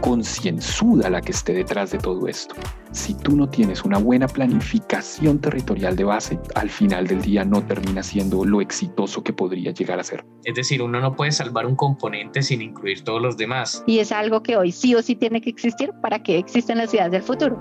concienzuda 0.00 1.10
la 1.10 1.20
que 1.20 1.32
esté 1.32 1.52
detrás 1.52 1.90
de 1.90 1.98
todo 1.98 2.28
esto. 2.28 2.54
Si 2.92 3.14
tú 3.14 3.36
no 3.36 3.48
tienes 3.48 3.84
una 3.84 3.98
buena 3.98 4.28
planificación 4.28 5.40
territorial 5.40 5.96
de 5.96 6.04
base, 6.04 6.38
al 6.54 6.70
final 6.70 7.06
del 7.06 7.20
día 7.22 7.44
no 7.44 7.64
termina 7.64 8.02
siendo 8.02 8.44
lo 8.44 8.60
exitoso 8.60 9.22
que 9.22 9.32
podría 9.32 9.72
llegar 9.72 9.98
a 9.98 10.04
ser. 10.04 10.24
Es 10.44 10.54
decir, 10.54 10.82
uno 10.82 11.00
no 11.00 11.14
puede 11.14 11.32
salvar 11.32 11.66
un 11.66 11.76
componente 11.76 12.42
sin 12.42 12.62
incluir 12.62 13.02
todos 13.02 13.20
los 13.20 13.36
demás. 13.36 13.82
Y 13.86 13.98
es 13.98 14.12
algo 14.12 14.42
que 14.42 14.56
hoy 14.56 14.72
sí 14.72 14.94
o 14.94 15.02
sí 15.02 15.16
tiene 15.16 15.40
que 15.40 15.50
existir 15.50 15.92
para 16.02 16.22
que 16.22 16.38
existan 16.38 16.78
las 16.78 16.90
ciudades 16.90 17.12
del 17.12 17.22
futuro. 17.22 17.58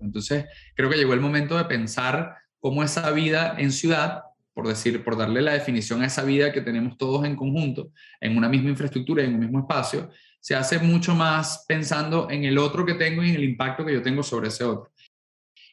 Entonces, 0.00 0.46
creo 0.74 0.90
que 0.90 0.96
llegó 0.96 1.14
el 1.14 1.20
momento 1.20 1.56
de 1.56 1.64
pensar 1.64 2.36
cómo 2.60 2.82
esa 2.82 3.10
vida 3.10 3.54
en 3.58 3.72
ciudad 3.72 4.24
por 4.56 4.66
decir, 4.66 5.04
por 5.04 5.18
darle 5.18 5.42
la 5.42 5.52
definición 5.52 6.00
a 6.00 6.06
esa 6.06 6.24
vida 6.24 6.50
que 6.50 6.62
tenemos 6.62 6.96
todos 6.96 7.26
en 7.26 7.36
conjunto, 7.36 7.90
en 8.18 8.38
una 8.38 8.48
misma 8.48 8.70
infraestructura 8.70 9.22
y 9.22 9.26
en 9.26 9.34
un 9.34 9.40
mismo 9.40 9.58
espacio, 9.58 10.08
se 10.40 10.54
hace 10.54 10.78
mucho 10.78 11.14
más 11.14 11.66
pensando 11.68 12.30
en 12.30 12.42
el 12.44 12.56
otro 12.56 12.86
que 12.86 12.94
tengo 12.94 13.22
y 13.22 13.28
en 13.28 13.34
el 13.34 13.44
impacto 13.44 13.84
que 13.84 13.92
yo 13.92 14.00
tengo 14.00 14.22
sobre 14.22 14.48
ese 14.48 14.64
otro. 14.64 14.90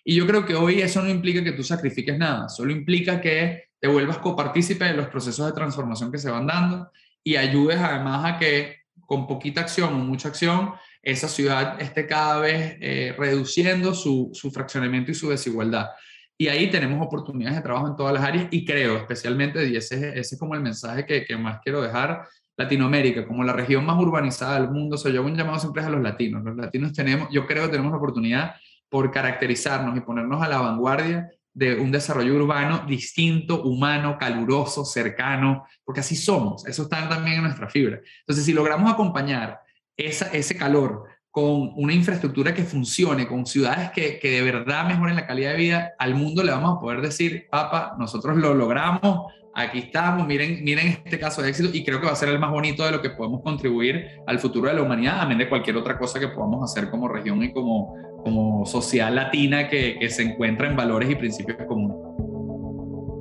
Y 0.03 0.15
yo 0.15 0.27
creo 0.27 0.45
que 0.45 0.53
hoy 0.53 0.81
eso 0.81 1.01
no 1.01 1.09
implica 1.09 1.41
que 1.41 1.53
tú 1.53 1.63
sacrifiques 1.63 2.17
nada, 2.17 2.49
solo 2.49 2.73
implica 2.73 3.21
que 3.21 3.69
te 3.79 3.87
vuelvas 3.87 4.17
copartícipe 4.17 4.83
de 4.83 4.95
los 4.95 5.07
procesos 5.07 5.45
de 5.45 5.53
transformación 5.53 6.11
que 6.11 6.17
se 6.17 6.29
van 6.29 6.45
dando 6.45 6.91
y 7.23 7.37
ayudes 7.37 7.77
además 7.77 8.33
a 8.33 8.37
que 8.37 8.79
con 9.05 9.27
poquita 9.27 9.61
acción 9.61 9.93
o 9.93 9.99
mucha 9.99 10.27
acción, 10.27 10.73
esa 11.01 11.29
ciudad 11.29 11.81
esté 11.81 12.05
cada 12.05 12.39
vez 12.41 12.75
eh, 12.81 13.15
reduciendo 13.17 13.93
su, 13.93 14.31
su 14.33 14.51
fraccionamiento 14.51 15.11
y 15.11 15.15
su 15.15 15.29
desigualdad. 15.29 15.87
Y 16.37 16.47
ahí 16.47 16.69
tenemos 16.69 17.05
oportunidades 17.05 17.57
de 17.57 17.63
trabajo 17.63 17.87
en 17.87 17.95
todas 17.95 18.13
las 18.13 18.23
áreas 18.23 18.47
y 18.51 18.65
creo 18.65 18.97
especialmente, 18.97 19.67
y 19.67 19.75
ese, 19.75 20.17
es 20.19 20.35
como 20.39 20.55
el 20.55 20.61
mensaje 20.61 21.05
que, 21.05 21.37
más 21.37 21.59
quiero 21.63 21.81
dejar, 21.81 22.27
Latinoamérica, 22.57 23.27
como 23.27 23.43
la 23.43 23.53
región 23.53 23.85
más 23.85 23.99
urbanizada 23.99 24.59
del 24.59 24.69
mundo, 24.69 24.95
o 24.95 24.97
sea, 24.97 25.11
yo 25.11 25.19
hago 25.21 25.29
un 25.29 25.37
llamado 25.37 25.59
siempre 25.59 25.83
a 25.83 25.89
los 25.89 26.01
latinos. 26.01 26.43
Los 26.43 26.55
latinos 26.55 26.93
tenemos, 26.93 27.29
yo 27.31 27.47
creo 27.47 27.63
que 27.63 27.71
tenemos 27.71 27.91
la 27.91 27.97
oportunidad 27.97 28.55
por 28.89 29.09
caracterizarnos 29.11 29.97
y 29.97 30.01
ponernos 30.01 30.41
a 30.43 30.47
la 30.47 30.59
vanguardia 30.59 31.31
de 31.53 31.75
un 31.75 31.91
desarrollo 31.91 32.35
urbano 32.35 32.85
distinto, 32.87 33.63
humano, 33.63 34.17
caluroso, 34.19 34.85
cercano, 34.85 35.65
porque 35.83 36.01
así 36.01 36.15
somos, 36.15 36.65
eso 36.67 36.83
está 36.83 37.07
también 37.07 37.37
en 37.37 37.43
nuestra 37.43 37.69
fibra. 37.69 37.99
Entonces, 38.19 38.45
si 38.45 38.53
logramos 38.53 38.91
acompañar 38.91 39.59
ese 39.95 40.57
calor 40.57 41.05
con 41.33 41.73
una 41.77 41.93
infraestructura 41.93 42.53
que 42.53 42.61
funcione, 42.61 43.27
con 43.27 43.47
ciudades 43.47 43.89
que, 43.89 44.19
que, 44.19 44.29
de 44.29 44.43
verdad 44.43 44.85
mejoren 44.87 45.15
la 45.15 45.25
calidad 45.25 45.53
de 45.53 45.57
vida, 45.57 45.93
al 45.97 46.13
mundo 46.13 46.43
le 46.43 46.51
vamos 46.51 46.77
a 46.77 46.79
poder 46.79 47.01
decir, 47.01 47.47
papá, 47.49 47.95
nosotros 47.97 48.37
lo 48.37 48.53
logramos, 48.53 49.33
aquí 49.55 49.79
estamos, 49.79 50.27
miren, 50.27 50.63
miren 50.63 50.99
este 51.03 51.17
caso 51.17 51.41
de 51.41 51.49
éxito 51.49 51.71
y 51.73 51.83
creo 51.83 51.99
que 51.99 52.05
va 52.05 52.11
a 52.11 52.15
ser 52.15 52.29
el 52.29 52.37
más 52.37 52.51
bonito 52.51 52.85
de 52.85 52.91
lo 52.91 53.01
que 53.01 53.09
podemos 53.09 53.41
contribuir 53.41 54.09
al 54.27 54.37
futuro 54.37 54.69
de 54.69 54.75
la 54.75 54.83
humanidad, 54.83 55.21
amén 55.21 55.39
de 55.39 55.49
cualquier 55.49 55.75
otra 55.75 55.97
cosa 55.97 56.19
que 56.19 56.27
podamos 56.27 56.69
hacer 56.69 56.91
como 56.91 57.07
región 57.07 57.41
y 57.41 57.51
como, 57.51 57.95
como 58.23 58.63
sociedad 58.67 59.11
latina 59.11 59.67
que, 59.69 59.97
que 59.99 60.11
se 60.11 60.21
encuentra 60.21 60.69
en 60.69 60.75
valores 60.75 61.09
y 61.09 61.15
principios 61.15 61.57
comunes. 61.67 61.97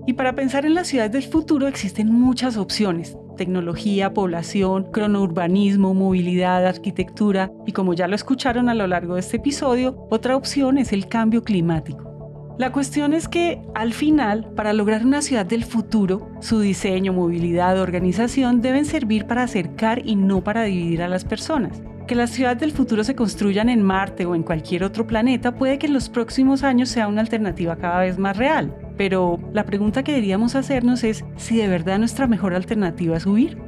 Y 0.06 0.12
para 0.12 0.34
pensar 0.34 0.66
en 0.66 0.74
las 0.74 0.88
ciudades 0.88 1.12
del 1.12 1.22
futuro 1.22 1.66
existen 1.66 2.12
muchas 2.12 2.58
opciones. 2.58 3.16
Tecnología, 3.36 4.14
población, 4.14 4.88
cronourbanismo, 4.92 5.94
movilidad, 5.94 6.66
arquitectura 6.66 7.50
y 7.66 7.72
como 7.72 7.94
ya 7.94 8.08
lo 8.08 8.14
escucharon 8.14 8.68
a 8.68 8.74
lo 8.74 8.86
largo 8.86 9.14
de 9.14 9.20
este 9.20 9.38
episodio, 9.38 10.06
otra 10.10 10.36
opción 10.36 10.78
es 10.78 10.92
el 10.92 11.08
cambio 11.08 11.42
climático. 11.42 12.12
La 12.58 12.70
cuestión 12.70 13.14
es 13.14 13.28
que, 13.28 13.62
al 13.74 13.94
final, 13.94 14.52
para 14.54 14.74
lograr 14.74 15.06
una 15.06 15.22
ciudad 15.22 15.46
del 15.46 15.64
futuro, 15.64 16.28
su 16.40 16.60
diseño, 16.60 17.12
movilidad, 17.12 17.80
organización 17.80 18.60
deben 18.60 18.84
servir 18.84 19.26
para 19.26 19.44
acercar 19.44 20.06
y 20.06 20.16
no 20.16 20.44
para 20.44 20.64
dividir 20.64 21.02
a 21.02 21.08
las 21.08 21.24
personas. 21.24 21.82
Que 22.06 22.14
las 22.14 22.30
ciudades 22.30 22.60
del 22.60 22.72
futuro 22.72 23.04
se 23.04 23.14
construyan 23.14 23.68
en 23.68 23.82
Marte 23.82 24.26
o 24.26 24.34
en 24.34 24.42
cualquier 24.42 24.84
otro 24.84 25.06
planeta 25.06 25.54
puede 25.54 25.78
que 25.78 25.86
en 25.86 25.94
los 25.94 26.10
próximos 26.10 26.62
años 26.62 26.90
sea 26.90 27.08
una 27.08 27.22
alternativa 27.22 27.76
cada 27.76 28.00
vez 28.00 28.18
más 28.18 28.36
real, 28.36 28.74
pero 28.96 29.38
la 29.52 29.64
pregunta 29.64 30.02
que 30.02 30.12
deberíamos 30.12 30.54
hacernos 30.54 31.04
es 31.04 31.24
si 31.36 31.56
de 31.56 31.68
verdad 31.68 31.98
nuestra 31.98 32.26
mejor 32.26 32.54
alternativa 32.54 33.16
es 33.16 33.26
huir. 33.26 33.58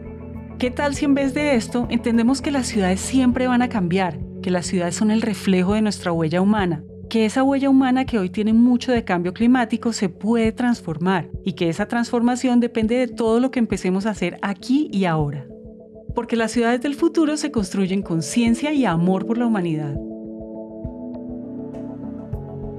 ¿Qué 0.59 0.71
tal 0.71 0.95
si 0.95 1.05
en 1.05 1.15
vez 1.15 1.35
de 1.35 1.57
esto 1.57 1.87
entendemos 1.91 2.41
que 2.41 2.51
las 2.51 2.67
ciudades 2.67 3.01
siempre 3.01 3.47
van 3.47 3.63
a 3.63 3.69
cambiar, 3.69 4.19
que 4.43 4.51
las 4.51 4.67
ciudades 4.67 4.95
son 4.95 5.11
el 5.11 5.23
reflejo 5.23 5.75
de 5.75 5.83
nuestra 5.83 6.13
huella 6.13 6.41
humana, 6.41 6.83
que 7.09 7.25
esa 7.25 7.43
huella 7.43 7.71
humana 7.71 8.05
que 8.05 8.19
hoy 8.19 8.31
tiene 8.31 8.53
mucho 8.53 8.93
de 8.93 9.05
cambio 9.05 9.35
climático 9.35 9.93
se 9.93 10.09
puede 10.09 10.53
transformar 10.53 11.29
y 11.45 11.53
que 11.53 11.69
esa 11.69 11.87
transformación 11.87 12.61
depende 12.61 12.97
de 12.97 13.09
todo 13.09 13.41
lo 13.41 13.51
que 13.51 13.59
empecemos 13.59 14.07
a 14.07 14.11
hacer 14.11 14.39
aquí 14.43 14.89
y 14.93 15.05
ahora. 15.05 15.47
Porque 16.15 16.37
las 16.37 16.53
ciudades 16.53 16.81
del 16.81 16.95
futuro 16.95 17.37
se 17.37 17.51
construyen 17.51 18.03
con 18.03 18.23
ciencia 18.23 18.73
y 18.73 18.85
amor 18.85 19.27
por 19.27 19.39
la 19.39 19.47
humanidad. 19.47 19.97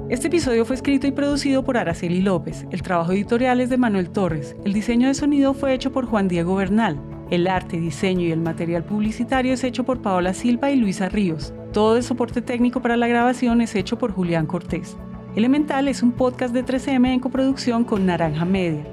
Este 0.07 0.27
episodio 0.27 0.65
fue 0.65 0.75
escrito 0.75 1.07
y 1.07 1.11
producido 1.11 1.63
por 1.63 1.77
Araceli 1.77 2.21
López, 2.21 2.67
el 2.69 2.83
trabajo 2.83 3.11
editorial 3.11 3.59
es 3.59 3.71
de 3.71 3.77
Manuel 3.77 4.11
Torres, 4.11 4.55
el 4.63 4.71
diseño 4.71 5.07
de 5.07 5.15
sonido 5.15 5.55
fue 5.55 5.73
hecho 5.73 5.91
por 5.91 6.05
Juan 6.05 6.27
Diego 6.27 6.55
Bernal, 6.55 7.01
el 7.31 7.47
arte, 7.47 7.79
diseño 7.79 8.21
y 8.21 8.31
el 8.31 8.39
material 8.39 8.83
publicitario 8.83 9.53
es 9.53 9.63
hecho 9.63 9.83
por 9.83 10.03
Paola 10.03 10.35
Silva 10.35 10.69
y 10.69 10.75
Luisa 10.75 11.09
Ríos. 11.09 11.55
Todo 11.73 11.97
el 11.97 12.03
soporte 12.03 12.43
técnico 12.43 12.83
para 12.83 12.97
la 12.97 13.07
grabación 13.07 13.61
es 13.61 13.73
hecho 13.73 13.97
por 13.97 14.11
Julián 14.11 14.45
Cortés. 14.45 14.95
Elemental 15.35 15.87
es 15.87 16.03
un 16.03 16.11
podcast 16.11 16.53
de 16.53 16.63
3M 16.63 17.11
en 17.11 17.19
coproducción 17.19 17.83
con 17.83 18.05
Naranja 18.05 18.45
Media. 18.45 18.85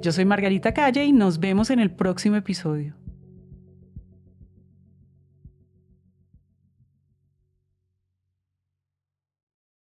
Yo 0.00 0.12
soy 0.12 0.24
Margarita 0.24 0.72
Calle 0.72 1.04
y 1.04 1.12
nos 1.12 1.40
vemos 1.40 1.70
en 1.70 1.80
el 1.80 1.90
próximo 1.90 2.36
episodio. 2.36 3.01